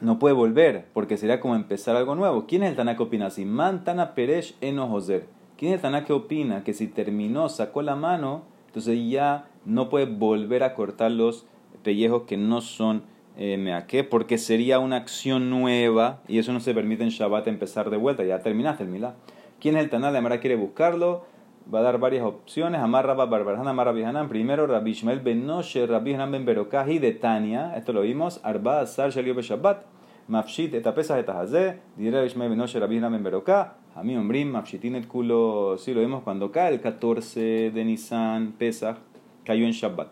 [0.00, 2.46] no puede volver, porque sería como empezar algo nuevo.
[2.46, 3.44] ¿Quién es el que opina así?
[3.44, 5.26] Mantana Peresh Enojoser.
[5.60, 10.06] ¿Quién es Taná que opina que si terminó, sacó la mano, entonces ya no puede
[10.06, 11.44] volver a cortar los
[11.82, 13.02] pellejos que no son
[13.36, 14.02] eh, qué?
[14.02, 18.24] porque sería una acción nueva y eso no se permite en Shabbat empezar de vuelta,
[18.24, 19.16] ya terminaste el milá.
[19.60, 20.14] ¿Quién es el Tanal?
[20.14, 21.26] La Mara quiere buscarlo,
[21.72, 22.80] va a dar varias opciones.
[22.80, 23.92] Amar Rabba Barbarhan, Amar.
[24.30, 28.80] Primero, Rabbi Ishmael ben Noshe, Rabbi Hanan ben Berokahi de Tania, esto lo vimos, Arba
[28.80, 29.84] Azar Shalio Shabbat,
[30.26, 34.94] Mafshit etapesas etahazé, diré Rabbi Ishmael ben Noshe, Rabbi Hanan ben Berokah, Ami Ombrim, Mafshitin
[34.94, 38.96] et culo, sí lo vimos cuando cae el 14 de Nisan, Pesach,
[39.44, 40.08] cayó en Shabbat.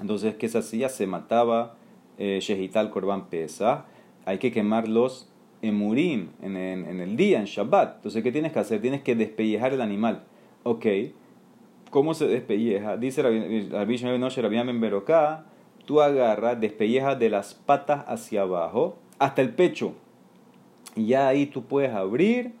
[0.00, 0.88] Entonces, ¿qué se hacía?
[0.88, 1.76] Se mataba
[2.18, 3.84] eh, Shehital Korban Pesa,
[4.24, 5.30] hay que quemar los
[5.62, 7.98] emurim en, en, el día, en Shabbat.
[7.98, 8.80] Entonces, ¿qué tienes que hacer?
[8.80, 10.24] Tienes que despellejar el animal.
[10.64, 10.86] Ok,
[11.90, 12.96] ¿cómo se despelleja?
[12.96, 15.44] Dice Rabbi Shimon Beroká,
[15.84, 19.94] tú agarras, despellejas de las patas hacia abajo hasta el pecho.
[20.96, 22.57] Y ya ahí tú puedes abrir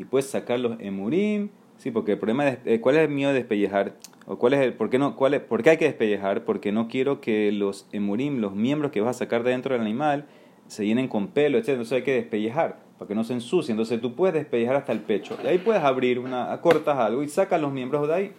[0.00, 1.50] y puedes sacar los emurim.
[1.76, 3.96] Sí, porque el problema es, eh, ¿cuál es el miedo de despellejar?
[4.26, 6.44] ¿O cuál es el, por, qué no, cuál es, ¿Por qué hay que despellejar?
[6.44, 9.82] Porque no quiero que los emurim, los miembros que vas a sacar de dentro del
[9.82, 10.26] animal,
[10.68, 11.70] se llenen con pelo, etc.
[11.70, 13.72] Entonces hay que despellejar para que no se ensucie.
[13.72, 15.36] Entonces tú puedes despellejar hasta el pecho.
[15.44, 18.32] Y ahí puedes abrir, una, cortas algo y sacas los miembros de ahí.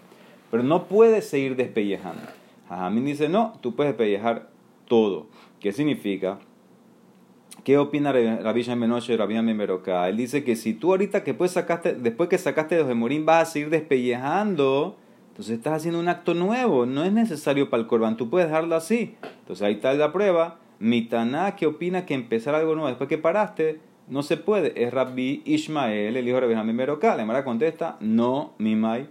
[0.49, 2.23] Pero no puedes seguir despellejando.
[2.91, 4.49] mí dice, no, tú puedes despellejar
[4.87, 5.27] todo.
[5.59, 6.39] ¿Qué significa?
[7.63, 10.09] ¿Qué opina Rabbi Menoche, Rabbi Meroca?
[10.09, 13.49] Él dice que si tú ahorita que pues sacaste, después que sacaste los emurim vas
[13.49, 14.97] a seguir despellejando,
[15.29, 18.75] entonces estás haciendo un acto nuevo, no es necesario para el corbán, tú puedes dejarlo
[18.75, 19.15] así.
[19.41, 20.57] Entonces ahí está la prueba.
[20.79, 24.83] Mitaná que opina que empezar algo nuevo después que paraste, no se puede.
[24.83, 27.15] Es Rabbi Ishmael, el hijo de Rabbi Beroká.
[27.15, 29.07] La Mara contesta, no, mimai.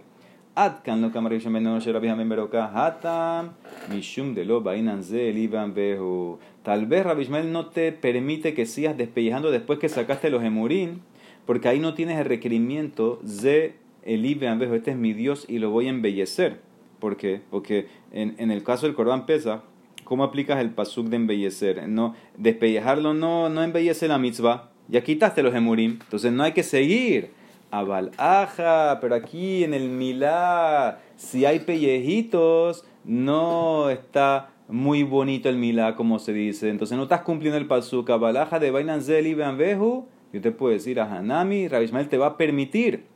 [0.53, 2.71] Atkan lo kamar Rabbi Hamim Beroká.
[2.73, 3.53] Hatam,
[3.89, 6.39] mishum de lo bainan ze iban behu.
[6.61, 11.01] Tal vez Rabbi no te permite que sigas despellejando después que sacaste los emurín,
[11.45, 15.69] porque ahí no tienes el requerimiento de Elí vejo este es mi Dios y lo
[15.69, 16.59] voy a embellecer.
[16.99, 17.41] ¿Por qué?
[17.49, 19.63] Porque en, en el caso del Corban pesa,
[20.03, 21.87] ¿cómo aplicas el pasuk de embellecer?
[21.87, 24.69] No, despellejarlo no, no embellece la mitzvah.
[24.87, 27.31] Ya quitaste los emurim, entonces no hay que seguir.
[27.71, 35.95] Abalaja, pero aquí en el milá, si hay pellejitos, no está muy bonito el milá,
[35.95, 36.69] como se dice.
[36.69, 38.09] Entonces no estás cumpliendo el pasuk.
[38.09, 40.07] Abalaja de Bainanzel y Vejo.
[40.33, 43.11] Yo te puedo decir a Hanami, Rabbi te va a permitir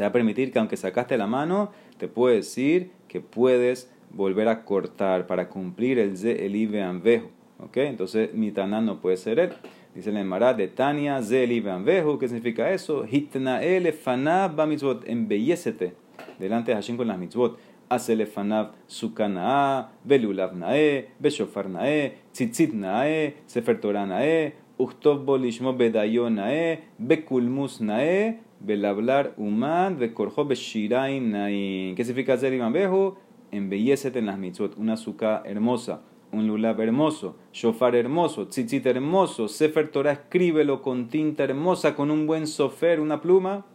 [0.00, 4.48] te va a permitir que aunque sacaste la mano, te puede decir que puedes volver
[4.48, 7.28] a cortar para cumplir el ze elive anvejo.
[7.58, 7.76] ¿Ok?
[7.76, 9.50] Entonces, mitana no puede ser él.
[9.94, 12.18] Dice el Mará de Tania, ze elive anvejo.
[12.18, 13.04] ¿Qué significa eso?
[13.04, 15.08] Hitna ele fanav mitzvot.
[15.08, 15.94] Embellécete
[16.38, 17.58] delante de Hashem con las mitzvot.
[17.88, 26.84] Hacele fanav sukana'a, belulav na'e, beshofar na'e, tzitzit na'e, sefer na'e, uchtov bolishmo bedayon na'e,
[26.98, 31.94] bekulmus na'e, Belablar Uman, Bekorjo Beshirain Nain.
[31.94, 33.16] ¿Qué significa Imam Behu?
[33.50, 34.76] Embellecete en las mitzvot.
[34.76, 41.44] Una azúcar hermosa, un lulab hermoso, shofar hermoso, tzitzit hermoso, Sefer Torah escríbelo con tinta
[41.44, 43.66] hermosa, con un buen sofer, una pluma,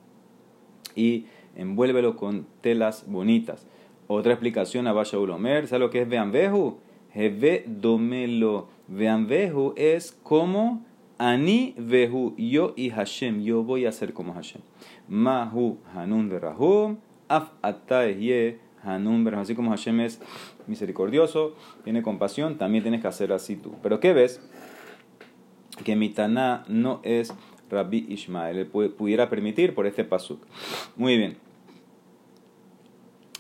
[0.96, 3.68] y envuélvelo con telas bonitas.
[4.08, 6.78] Otra explicación a Basha Ulomer, ¿sabes lo que es Beambehu?
[7.16, 8.68] Heve domelo.
[8.88, 10.84] Vean vehu es como
[11.18, 12.36] ani vehu.
[12.38, 13.42] Yo y Hashem.
[13.42, 14.62] Yo voy a ser como Hashem.
[15.08, 16.98] Mahu hanun verahum.
[17.30, 17.52] Af
[18.20, 19.44] ye hanun verahum.
[19.44, 20.22] Así como Hashem es
[20.68, 23.76] misericordioso, tiene compasión, también tienes que hacer así tú.
[23.82, 24.42] Pero ¿qué ves?
[25.84, 27.34] Que mi Taná no es
[27.70, 28.68] Rabbi Ishmael.
[28.68, 30.42] Pudiera permitir por este pasuk.
[30.96, 31.38] Muy bien.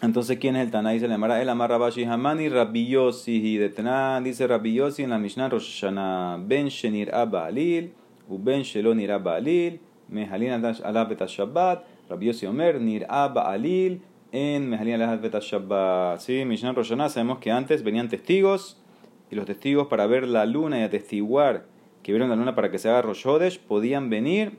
[0.01, 0.91] Entonces, ¿quién es el Taná?
[0.91, 5.09] Dice la Mara, el Amar Rabashi Hamani, Rabbi Yossi, de Taná, dice Rabbi Yossi en
[5.11, 7.93] la Mishnah Rosh Hashanah, Ben Shenir Abba Alil,
[8.27, 14.01] u Ben Shelonir Abba Alil, Mehalin Alab Shabbat, Rabbi Yossi Omer, Nir Abba Alil,
[14.35, 16.19] en Mehalin Alab Shabbat.
[16.19, 18.77] Sí, Mishnah Rosh Hashanah, sabemos que antes venían testigos,
[19.31, 21.65] y los testigos para ver la luna y atestiguar
[22.03, 24.57] que vieron la luna para que se haga Rosh Hodesh, podían venir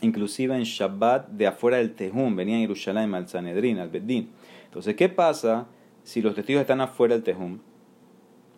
[0.00, 4.30] inclusive en Shabbat de afuera del Tejum, venían a Jerusalén al Sanedrín, al Beddin.
[4.64, 5.68] Entonces, ¿qué pasa
[6.02, 7.60] si los testigos están afuera del Tejum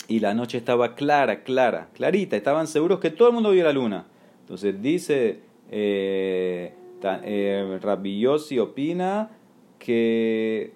[0.09, 3.73] y la noche estaba clara, clara, clarita, estaban seguros que todo el mundo vio la
[3.75, 4.07] luna?
[4.41, 5.41] Entonces dice
[5.71, 9.38] eh, eh Rabbi Yossi opina
[9.79, 10.73] que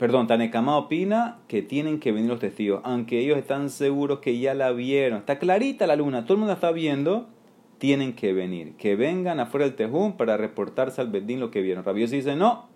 [0.00, 4.54] perdón, Tanekama opina que tienen que venir los testigos, aunque ellos están seguros que ya
[4.54, 5.18] la vieron.
[5.18, 7.28] Está clarita la luna, todo el mundo la está viendo,
[7.76, 8.76] tienen que venir.
[8.78, 11.84] Que vengan afuera del Tejún para reportarse al Bedín lo que vieron.
[11.84, 12.70] Rabiosi dice, no,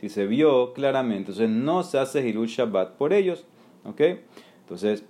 [0.00, 3.44] si se vio claramente, entonces no se hace Hilul Shabbat por ellos.
[3.82, 4.00] ¿Ok?
[4.60, 5.04] Entonces,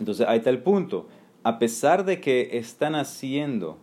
[0.00, 1.06] entonces ahí está el punto.
[1.44, 3.78] A pesar de que están haciendo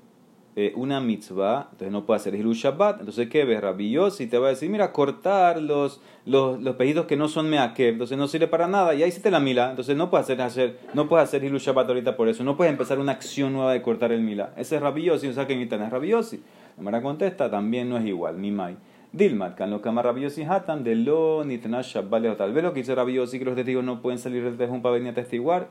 [0.62, 3.00] eh, una mitzvah, entonces no puede hacer Hilu Shabbat.
[3.00, 3.62] Entonces, ¿qué ves?
[3.62, 3.96] Rabbi
[4.30, 8.18] te va a decir, mira, cortar los, los, los pedidos que no son meakev, entonces
[8.18, 8.94] no sirve para nada.
[8.94, 11.60] Y ahí sí te la mila, entonces no puedes hacer, hacer, no puedes hacer Hilu
[11.60, 12.44] Shabbat ahorita por eso.
[12.44, 14.52] No puedes empezar una acción nueva de cortar el mila.
[14.58, 16.44] Ese es Rabbi o sea que Mitan es Rabbi Yossi.
[16.76, 18.76] La Mara contesta, también no es igual, mi mai.
[19.14, 22.94] Dilmat, kan lo kama Rabbi Hatan, de lo ni Shabbat, tal vez lo que dice
[22.96, 25.70] Rabbi que los testigos no pueden salir del tejón para venir a testiguar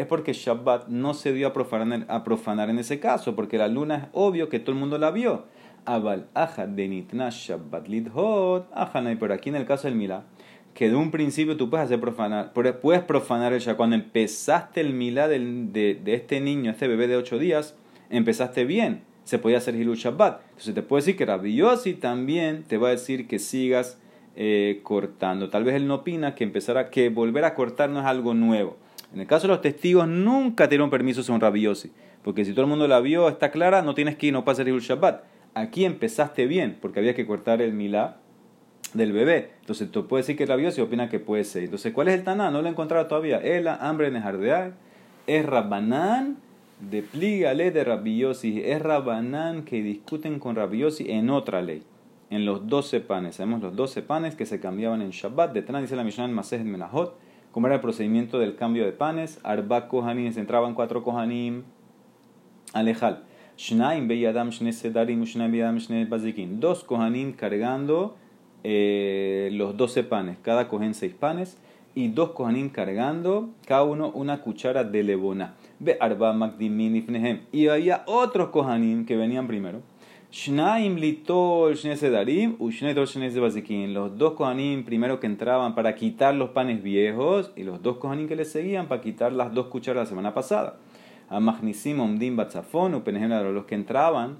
[0.00, 4.04] es porque Shabbat no se dio a profanar, en ese caso, porque la luna es
[4.12, 5.44] obvio que todo el mundo la vio.
[5.84, 6.28] Abal
[6.68, 8.68] de nitna Shabbat lidhot,
[9.18, 10.24] pero aquí en el caso del Milá,
[10.74, 13.76] que de un principio tú puedes hacer profanar, puedes profanar el Shabbat.
[13.76, 17.76] Cuando empezaste el Milá de, este niño, este bebé de 8 días,
[18.10, 20.40] empezaste bien, se podía hacer Hilul Shabbat.
[20.50, 23.98] Entonces te puedo decir que Rabbi Yossi también te va a decir que sigas
[24.36, 25.50] eh, cortando.
[25.50, 28.32] Tal vez él no opina que empezar a, que volver a cortar no es algo
[28.34, 28.76] nuevo.
[29.12, 31.90] En el caso de los testigos, nunca dieron permiso según Rabiosi.
[32.22, 34.62] Porque si todo el mundo la vio, está clara, no tienes que ir, no pasa
[34.62, 35.24] el Shabbat.
[35.54, 38.18] Aquí empezaste bien, porque había que cortar el milá
[38.94, 39.50] del bebé.
[39.60, 41.64] Entonces, tú puedes decir que Rabiosi opina que puede ser.
[41.64, 42.50] Entonces, ¿cuál es el taná?
[42.50, 43.38] No lo he encontrado todavía.
[43.38, 44.74] Ela, hambre nejardeal,
[45.26, 46.36] es Rabbanán,
[46.78, 48.62] de plígale de Rabiosi.
[48.64, 51.82] Es Rabbanán que discuten con Rabiosi en otra ley.
[52.30, 53.36] En los doce panes.
[53.36, 55.52] Sabemos los doce panes que se cambiaban en Shabbat.
[55.52, 57.18] De dice la Mishnah en Masej Menahot
[57.52, 59.40] cómo era el procedimiento del cambio de panes.
[59.42, 61.64] Arba kohanim, entraban cuatro kohanim.
[62.72, 63.24] Alejal.
[63.56, 66.60] Shnaim beyadam shne sedarim, shnaim beyadam shne bazikin.
[66.60, 68.16] Dos kohanim cargando
[68.64, 70.38] eh, los doce panes.
[70.42, 71.58] Cada cogen seis panes.
[71.94, 75.54] Y dos kohanim cargando, cada uno una cuchara de lebona.
[75.80, 77.40] Ve arba magdimin ifnehem.
[77.50, 79.80] Y había otros kohanim que venían primero.
[80.32, 82.56] Shnaim litol sedarim,
[83.92, 88.28] Los dos kohanim primero que entraban para quitar los panes viejos y los dos kohanim
[88.28, 90.76] que le seguían para quitar las dos cucharas la semana pasada.
[91.28, 94.38] Amagnisim omdim batzafon, los que entraban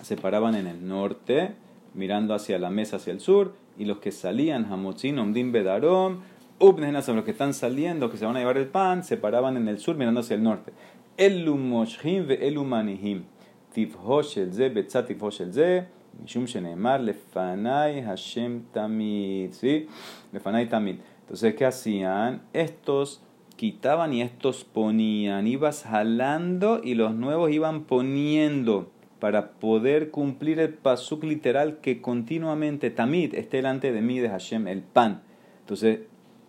[0.00, 1.54] se paraban en el norte,
[1.92, 6.20] mirando hacia la mesa hacia el sur, y los que salían, hamotzin omdim bedarom,
[6.60, 9.78] los que están saliendo, que se van a llevar el pan, se paraban en el
[9.78, 10.72] sur mirando hacia el norte.
[11.18, 13.24] Elumoshim ve elumanihim.
[13.73, 15.81] טיבו של זה בצד טיבו של זה,
[16.23, 19.91] משום שנאמר לפניי השם תמיד, ¿sí?
[20.33, 20.95] לפניי תמיד.
[21.27, 22.41] Entonces, ¿qué hacían?
[22.53, 23.21] Estos
[23.57, 25.45] quitaban y estos ponían.
[25.45, 32.91] Ibas jalando y los nuevos iban poniendo para poder cumplir el pasuk literal que continuamente
[32.91, 35.21] tamid esté delante de mí de Hashem, el pan.
[35.61, 35.99] Entonces,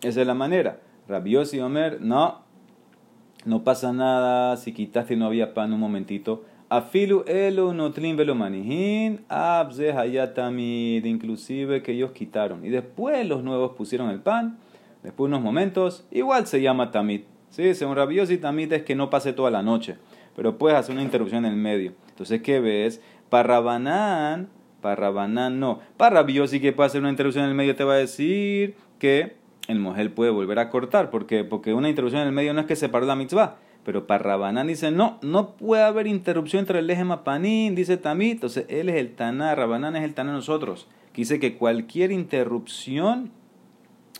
[0.01, 0.79] esa es la manera.
[1.07, 2.39] Rabiosi y Omer, no,
[3.43, 6.45] no pasa nada si quitaste y no había pan un momentito
[6.76, 12.64] Afilu elu notlim velo manihin, abze hayatamid, inclusive que ellos quitaron.
[12.64, 14.58] Y después los nuevos pusieron el pan,
[15.04, 17.20] después de unos momentos, igual se llama tamid.
[17.50, 17.74] ¿Sí?
[17.74, 19.98] Según rabiosi, tamid es que no pase toda la noche,
[20.34, 21.92] pero puedes hacer una interrupción en el medio.
[22.08, 23.00] Entonces, ¿qué ves?
[23.28, 24.48] Para Rabanán,
[24.80, 25.78] para Rabanán no.
[25.96, 29.36] Para rabiosi que puede hacer una interrupción en el medio te va a decir que
[29.68, 31.10] el mujer puede volver a cortar.
[31.10, 31.44] ¿Por qué?
[31.44, 34.22] Porque una interrupción en el medio no es que se paró la mitzvah pero para
[34.22, 38.34] Rabanán dice, no, no puede haber interrupción entre el eje Mapanín, dice Tamit.
[38.34, 40.88] Entonces, él es el Taná, Rabanán es el Taná nosotros.
[41.12, 43.30] Que dice que cualquier interrupción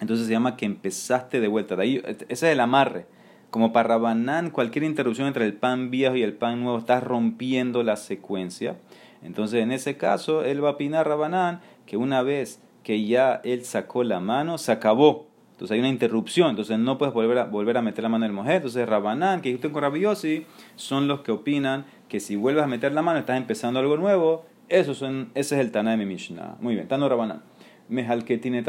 [0.01, 1.77] entonces se llama que empezaste de vuelta.
[1.77, 3.07] De ahí, ese es el amarre.
[3.51, 7.83] Como para Rabanán, cualquier interrupción entre el pan viejo y el pan nuevo, estás rompiendo
[7.83, 8.77] la secuencia.
[9.23, 13.65] Entonces, en ese caso, él va a opinar Rabanán que una vez que ya él
[13.65, 15.29] sacó la mano, se acabó.
[15.55, 18.33] Entonces hay una interrupción, entonces no puedes volver a, volver a meter la mano en
[18.33, 18.57] el mujer.
[18.57, 23.03] Entonces Rabanán, que con Rabiosi, son los que opinan que si vuelves a meter la
[23.03, 24.47] mano estás empezando algo nuevo.
[24.69, 26.57] Eso son, ese es el Tana de mi Mishnah.
[26.61, 27.43] Muy bien, Tano Rabanán.
[27.89, 28.65] Mejal que tiene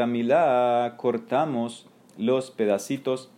[0.96, 3.30] cortamos los pedacitos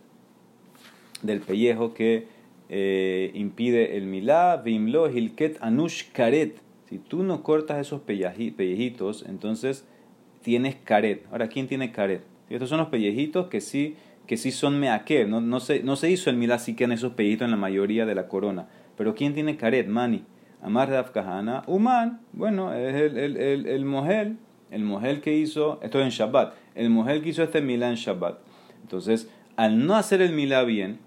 [1.23, 2.27] del pellejo que
[2.69, 6.61] eh, impide el milá, vimlo, hilket, anush, karet.
[6.87, 9.87] Si tú no cortas esos pellejitos, entonces
[10.43, 11.25] tienes caret.
[11.31, 11.91] Ahora, ¿quién tiene
[12.49, 12.55] caret?
[12.55, 13.95] Estos son los pellejitos que sí,
[14.27, 15.29] que sí son meaker.
[15.29, 18.15] No, no, se, no se hizo el milá en esos pellejitos en la mayoría de
[18.15, 18.67] la corona.
[18.97, 19.87] Pero ¿quién tiene caret?
[19.87, 20.23] Mani.
[20.61, 21.63] Amar de Afkahana.
[21.67, 22.19] Uman.
[22.33, 24.37] Bueno, es el, el, el, el mohel.
[24.71, 26.53] El mohel que hizo, esto es en Shabbat.
[26.75, 28.39] El mohel que hizo este milá en Shabbat.
[28.81, 30.99] Entonces, al no hacer el milá bien,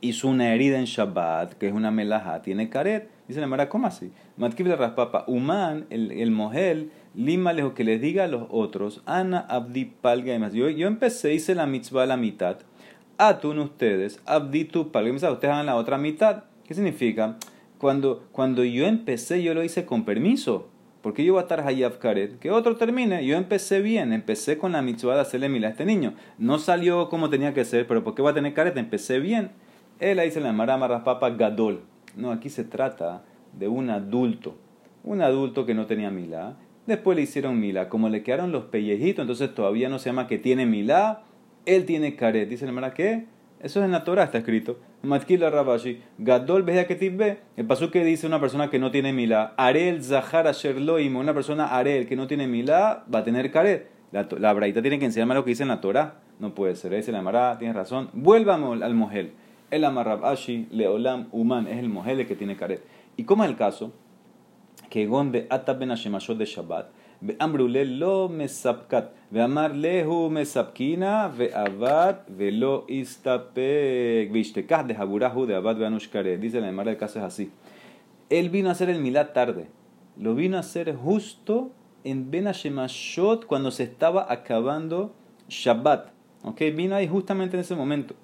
[0.00, 3.08] hizo una herida en Shabbat, que es una melaja, tiene caret.
[3.28, 4.12] Dice la Mara, ¿cómo así?
[4.36, 5.24] Matkib de raspapa.
[5.28, 10.34] Uman, el, el mohel Lima lejos que les diga a los otros, Ana Abdi Palga
[10.34, 12.56] y Yo, yo empecé, hice la mitzvah la mitad.
[13.18, 16.44] Atun ustedes, Abdi tu Palga Ustedes hagan la otra mitad.
[16.66, 17.36] ¿Qué significa?
[17.78, 20.68] Cuando, cuando yo empecé, yo lo hice con permiso.
[21.02, 22.38] Porque yo voy a estar Hayab Karet.
[22.38, 23.24] Que otro termine.
[23.26, 24.12] Yo empecé bien.
[24.12, 26.14] Empecé con la mitzvah de hacerle mila a este niño.
[26.38, 28.76] No salió como tenía que ser, pero ¿por qué va a tener Karet?
[28.78, 29.50] Empecé bien.
[30.00, 31.82] Él ahí se le llamará Papa Gadol.
[32.16, 33.22] No, aquí se trata
[33.52, 34.56] de un adulto.
[35.04, 37.88] Un adulto que no tenía mila Después le hicieron milá.
[37.88, 41.22] Como le quedaron los pellejitos, entonces todavía no se llama que tiene milá.
[41.64, 42.48] Él tiene caret.
[42.48, 43.26] Dice la hermana, ¿qué?
[43.60, 44.78] Eso es en la Torah, está escrito.
[45.02, 46.02] Matkila Rabashi.
[46.18, 47.38] Gadol ve.
[47.56, 49.54] El paso que dice una persona que no tiene milá.
[49.56, 51.16] Arel Zahara Sherloim.
[51.16, 53.88] Una persona Arel que no tiene milá va a tener caret.
[54.12, 56.20] La, la braita tiene que enseñarme lo que dice en la Torah.
[56.38, 56.94] No puede ser.
[56.94, 58.10] Dice la Mara, tiene razón.
[58.12, 59.32] Vuelvamos al Mohel.
[59.70, 61.66] El Amarrabashi, Leolam, Uman.
[61.66, 62.82] Es el Mohel el que tiene caret.
[63.16, 63.94] ¿Y cómo es el caso?
[64.93, 66.85] כגון באתה בין השמשות דשבת,
[67.21, 76.35] ואמרו ללא מספקת, ואמר להו מספקינה, ועבד ולא הסתפק, וישתכח דהבורה הוא דעבד ואנוש קרא.
[76.41, 77.51] Dice la Emara el caso es así.
[78.29, 79.67] Él vino a hacer el milad tarde.
[80.17, 81.71] Lo vino a hacer justo
[82.03, 85.13] en Ben Hashemashot cuando se estaba acabando
[85.49, 86.11] Shabbat.
[86.43, 86.59] ¿Ok?
[86.75, 88.15] Vino ahí justamente en ese momento.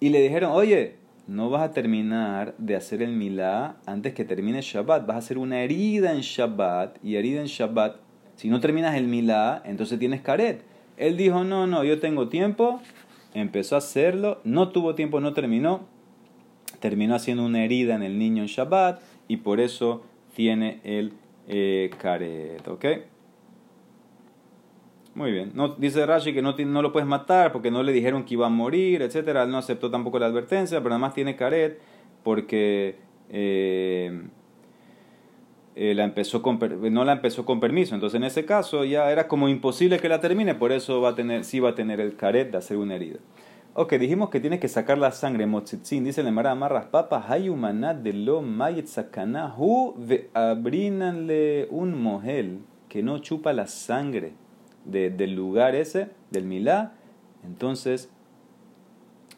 [0.00, 0.96] Y le dijeron, oye,
[1.29, 5.05] no vas a terminar de hacer el milá antes que termine Shabbat.
[5.05, 7.97] Vas a hacer una herida en Shabbat y herida en Shabbat.
[8.35, 10.63] Si no terminas el milá, entonces tienes caret.
[10.97, 12.81] Él dijo, no, no, yo tengo tiempo.
[13.35, 14.41] Empezó a hacerlo.
[14.43, 15.81] No tuvo tiempo, no terminó.
[16.79, 20.01] Terminó haciendo una herida en el niño en Shabbat y por eso
[20.33, 21.13] tiene el
[21.47, 22.67] eh, caret.
[22.67, 22.85] ¿Ok?
[25.15, 25.51] Muy bien.
[25.55, 28.47] No, dice Rashi que no, no lo puedes matar porque no le dijeron que iba
[28.47, 29.43] a morir, etcétera.
[29.43, 31.79] Él no aceptó tampoco la advertencia, pero además tiene caret
[32.23, 32.97] porque
[33.29, 34.21] eh,
[35.75, 36.59] eh, la empezó con,
[36.91, 37.95] no la empezó con permiso.
[37.95, 41.15] Entonces en ese caso ya era como imposible que la termine, por eso va a
[41.15, 43.19] tener, sí va a tener el caret de hacer una herida.
[43.73, 47.97] Ok, dijimos que tiene que sacar la sangre, motzitzin, dice el Mara Amarras Papa, hayumanat
[47.97, 54.33] de lo mayet sakanahu ve abrinanle un mohel que no chupa la sangre
[54.85, 56.93] del lugar ese, del milá,
[57.45, 58.09] entonces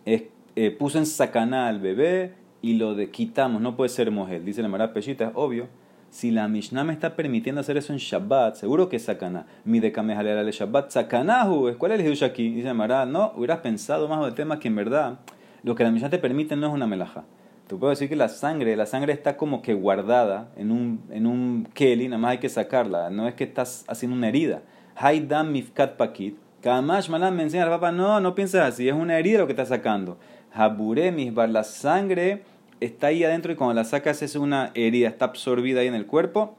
[0.05, 0.23] es,
[0.55, 4.43] eh, puso en sacaná al bebé y lo de, quitamos, no puede ser mujer.
[4.43, 5.67] Dice la Mara Peshita, es obvio.
[6.09, 9.45] Si la Mishnah me está permitiendo hacer eso en Shabbat, seguro que es sacaná.
[9.63, 12.49] Mi de al Shabbat, sakanahu, ¿cuál es el hidush aquí?
[12.51, 15.19] Dice la Mara, no, hubieras pensado más del tema que en verdad
[15.63, 17.23] lo que la Mishnah te permite no es una melaja.
[17.67, 21.25] Te puedo decir que la sangre, la sangre está como que guardada en un, en
[21.25, 23.09] un keli, nada más hay que sacarla.
[23.09, 24.63] No es que estás haciendo una herida.
[24.95, 26.37] Haidam mifkat pakit.
[26.61, 29.53] Kamash malam me enseña al papá, no, no pienses así, es una herida lo que
[29.53, 30.17] está sacando.
[30.53, 32.43] Habure misbar, la sangre
[32.79, 36.05] está ahí adentro y cuando la sacas es una herida, está absorbida ahí en el
[36.05, 36.55] cuerpo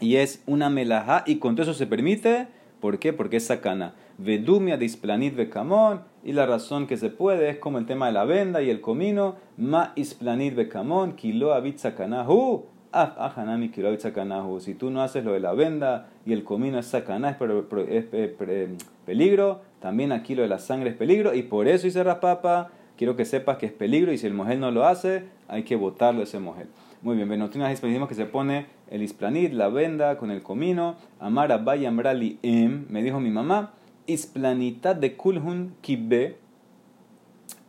[0.00, 2.48] y es una melajá y con todo eso se permite.
[2.80, 3.12] ¿Por qué?
[3.12, 3.94] Porque es sacana.
[4.18, 8.24] Vedumia displanit becamón y la razón que se puede es como el tema de la
[8.24, 9.36] venda y el comino.
[9.56, 12.66] Ma isplanit becamón, kilo avit sakanahu.
[14.60, 17.36] Si tú no haces lo de la venda y el comino es sacaná,
[17.88, 18.30] es, es,
[19.04, 23.16] peligro, también aquí lo de la sangre es peligro, y por eso hice raspapa, quiero
[23.16, 26.22] que sepas que es peligro, y si el mujer no lo hace, hay que botarlo
[26.22, 26.66] ese mujer.
[27.02, 31.58] Muy bien, Benotinas decimos que se pone el isplanit, la venda con el comino, amara
[31.58, 33.74] bayambrali em, me dijo mi mamá,
[34.06, 36.36] isplanitad de kulhun kibbe,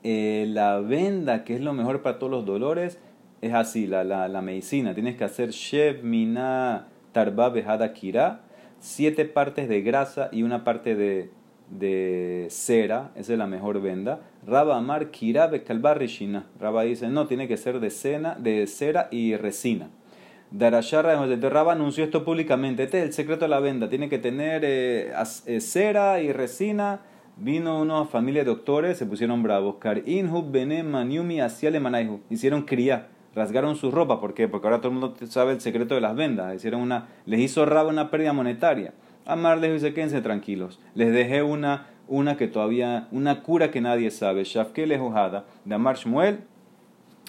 [0.03, 2.99] eh, la venda que es lo mejor para todos los dolores,
[3.41, 4.93] es así, la, la, la medicina.
[4.93, 8.41] Tienes que hacer Shev Mina Tarba Behada Kira,
[8.79, 11.29] siete partes de grasa y una parte de,
[11.69, 14.21] de cera, esa es la mejor venda.
[14.45, 16.45] Raba Amar Kirabe Kalbar Rishina.
[16.59, 19.89] Raba dice, no, tiene que ser de, cena, de cera y resina.
[20.49, 22.83] Darashara Raba anunció esto públicamente.
[22.83, 23.89] Este es el secreto de la venda.
[23.89, 25.11] Tiene que tener eh,
[25.45, 27.01] eh, cera y resina.
[27.35, 29.75] Vino una familia de doctores, se pusieron bravos.
[29.75, 31.39] Karinhu Bene Maniumi
[32.29, 34.19] Hicieron cría, rasgaron su ropa.
[34.19, 34.47] ¿Por qué?
[34.47, 36.55] Porque ahora todo el mundo sabe el secreto de las vendas.
[36.55, 38.93] Hicieron una, les hizo Raba una pérdida monetaria.
[39.25, 40.79] Amarles dice, quédense tranquilos.
[40.95, 44.43] Les dejé una, una que todavía, una cura que nadie sabe.
[44.43, 45.45] Shafke lejojada.
[45.65, 46.39] De Amar Shmuel,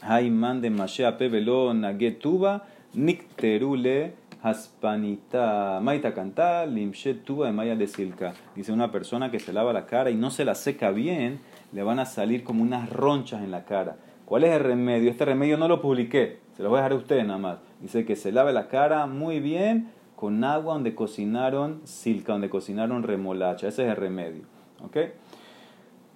[0.03, 8.33] Haiman de Mashea Pebelo Nagetuba, Nikterule Haspanita Maita Canta, Limshe Tuba de Maya de Silka.
[8.55, 11.41] Dice una persona que se lava la cara y no se la seca bien,
[11.73, 13.97] le van a salir como unas ronchas en la cara.
[14.29, 15.11] ¿Cuál es el remedio?
[15.11, 17.59] Este remedio no lo publiqué, se lo voy a dejar a ustedes nada más.
[17.81, 23.05] Dice que se lave la cara muy bien con agua donde cocinaron silca, donde cocinaron
[23.05, 23.69] remolacha.
[23.69, 24.43] Ese es el remedio.
[24.85, 24.99] ¿Ok?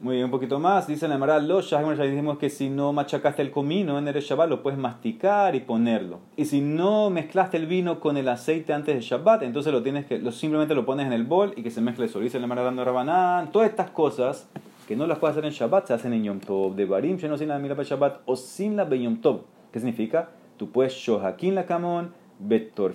[0.01, 0.87] Muy bien, un poquito más.
[0.87, 4.51] Dice la Emara, los ya dijimos que si no machacaste el comino en el Shabbat,
[4.51, 6.19] lo puedes masticar y ponerlo.
[6.37, 10.05] Y si no mezclaste el vino con el aceite antes de Shabbat, entonces lo tienes
[10.05, 12.21] que, lo, simplemente lo pones en el bol y que se mezcle eso.
[12.21, 13.53] Dice la Emara dando Rabanán.
[13.53, 14.51] Todas estas cosas
[14.87, 16.75] que no las puedes hacer en Shabbat se hacen en Yom Tov.
[16.75, 19.43] De Barim, no sin la mira para Shabbat o sin la Yom Tov.
[19.73, 20.31] ¿Qué significa?
[20.57, 22.93] Tú puedes Shohakin la Camón Vector,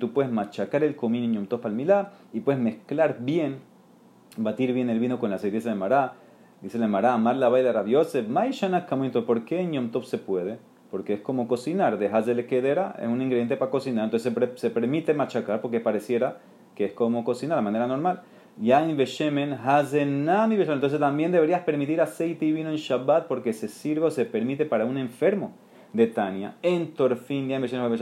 [0.00, 3.58] tú puedes machacar el comino en Yom Tov al y puedes mezclar bien,
[4.36, 6.14] batir bien el vino con la aceite de Mará.
[6.60, 10.58] Dice la Mará, amar la baila rabiosef, maishana ¿por qué en Yom Tov se puede?
[10.90, 15.14] Porque es como cocinar, dejas de quedera, es un ingrediente para cocinar, entonces se, permite
[15.14, 16.38] machacar porque pareciera
[16.74, 18.22] que es como cocinar de manera normal.
[18.56, 24.10] Beshemen, Hazenami entonces también deberías permitir aceite y vino en Shabbat porque se sirve o
[24.10, 25.52] se permite para un enfermo
[25.92, 26.56] de Tania.
[26.62, 27.48] En Torfin,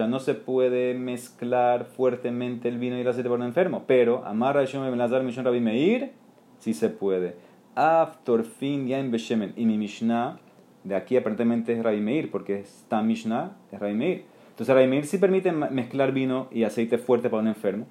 [0.09, 4.65] no se puede mezclar fuertemente el vino y el aceite por un enfermo, pero Amarra
[4.65, 6.11] Shom Belazar Mishon Rabbi Meir,
[6.59, 7.37] sí se puede.
[7.75, 9.53] Af Beshemen.
[9.57, 10.39] Y mi Mishnah,
[10.85, 14.25] de aquí aparentemente es Rabbi Meir, porque está Mishnah, es Rabbi Meir.
[14.51, 17.87] Entonces Rabbi Meir sí permite mezclar vino y aceite fuerte para un enfermo.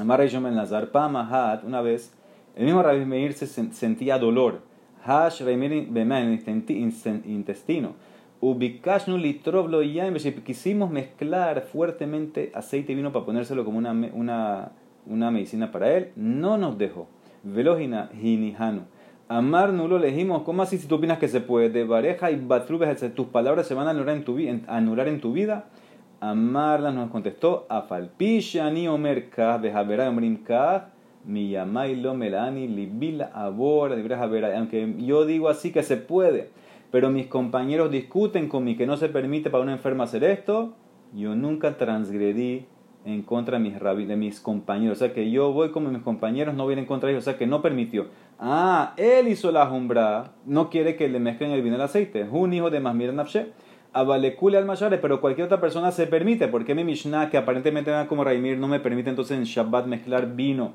[0.00, 2.12] Amarra Shom Belazar, Pamahat, una vez,
[2.54, 4.60] el mismo Rabbi Meir se sentía dolor.
[5.04, 7.94] Hash Meir, el intestino
[8.40, 14.72] Ubikashnu litrovlo yaim, quisimos mezclar fuertemente aceite y vino para ponérselo como una, una,
[15.06, 17.08] una medicina para él, no nos dejó.
[17.42, 18.82] Velojina hinihanu.
[19.28, 21.70] Amar nulo elegimos, ¿cómo así si tú opinas que se puede?
[21.70, 24.38] De pareja y batrubes, tus palabras se van a anular en tu,
[24.68, 25.66] anular en tu vida.
[26.20, 30.88] Amarla nos contestó, afalpisha ni omer kah, behavera omrim kah,
[31.24, 31.52] mi
[31.96, 33.96] lo melani libila abora,
[34.56, 36.50] aunque yo digo así que se puede
[36.90, 40.74] pero mis compañeros discuten conmigo que no se permite para una enferma hacer esto,
[41.14, 42.66] yo nunca transgredí
[43.04, 43.74] en contra de mis,
[44.08, 44.98] de compañeros.
[44.98, 47.22] O sea que yo voy como mis compañeros, no vienen contra ellos.
[47.22, 48.06] O sea que no permitió.
[48.38, 52.22] Ah, él hizo la jumbra, no quiere que le mezclen el vino el aceite.
[52.22, 53.52] Es un hijo de Masmir Nafshe.
[53.92, 56.48] Avalekule al Mashare, pero cualquier otra persona se permite.
[56.48, 60.34] porque mi Mishnah, que aparentemente va como Raimir, no me permite entonces en Shabbat mezclar
[60.34, 60.72] vino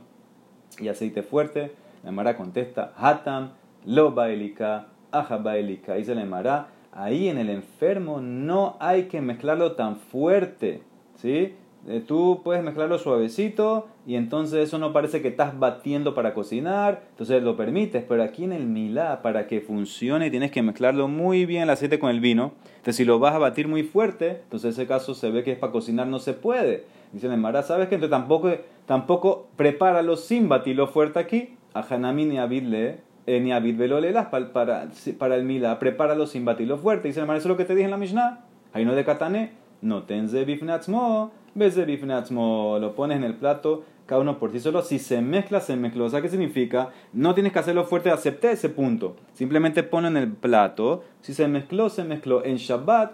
[0.79, 1.71] y aceite fuerte?
[2.03, 3.51] La Mara contesta: Hatam,
[3.85, 5.95] lo baelika ajabaelika.
[5.95, 10.81] Dice la Emara, ahí en el enfermo no hay que mezclarlo tan fuerte.
[11.15, 11.55] ¿sí?
[11.87, 17.03] Eh, tú puedes mezclarlo suavecito y entonces eso no parece que estás batiendo para cocinar,
[17.09, 21.45] entonces lo permites, pero aquí en el milá, para que funcione, tienes que mezclarlo muy
[21.45, 22.53] bien el aceite con el vino.
[22.77, 25.57] Entonces si lo vas a batir muy fuerte, entonces ese caso se ve que es
[25.57, 26.85] para cocinar, no se puede.
[27.11, 28.51] Dice la Emara, ¿sabes que Entonces tampoco,
[28.85, 31.55] tampoco prepáralo sin batirlo fuerte aquí.
[31.73, 36.77] A Hanami ni a ni Abid Velolelas para, para, para el Mila, prepáralo sin batirlo
[36.77, 37.07] fuerte.
[37.07, 38.45] Dice, hermano, eso es lo que te dije en la Mishnah.
[38.73, 44.51] Ahí no de Katane, no tenze bifnatzmo, lo pones en el plato, cada uno por
[44.51, 44.81] sí solo.
[44.81, 46.03] Si se mezcla, se mezcla.
[46.03, 46.89] O sea, ¿qué significa?
[47.13, 49.15] No tienes que hacerlo fuerte, acepté ese punto.
[49.33, 51.03] Simplemente ponlo en el plato.
[51.21, 52.43] Si se mezcló, se mezcló.
[52.43, 53.13] En Shabbat,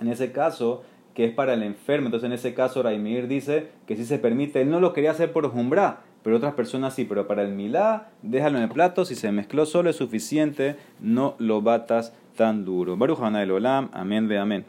[0.00, 0.82] en ese caso,
[1.14, 4.60] que es para el enfermo, entonces en ese caso Raimir dice que si se permite,
[4.60, 8.08] él no lo quería hacer por Jumbra pero otras personas sí, pero para el milá,
[8.22, 12.96] déjalo en el plato, si se mezcló solo es suficiente, no lo batas tan duro.
[12.96, 14.62] Baruch Olam, amén ve amén.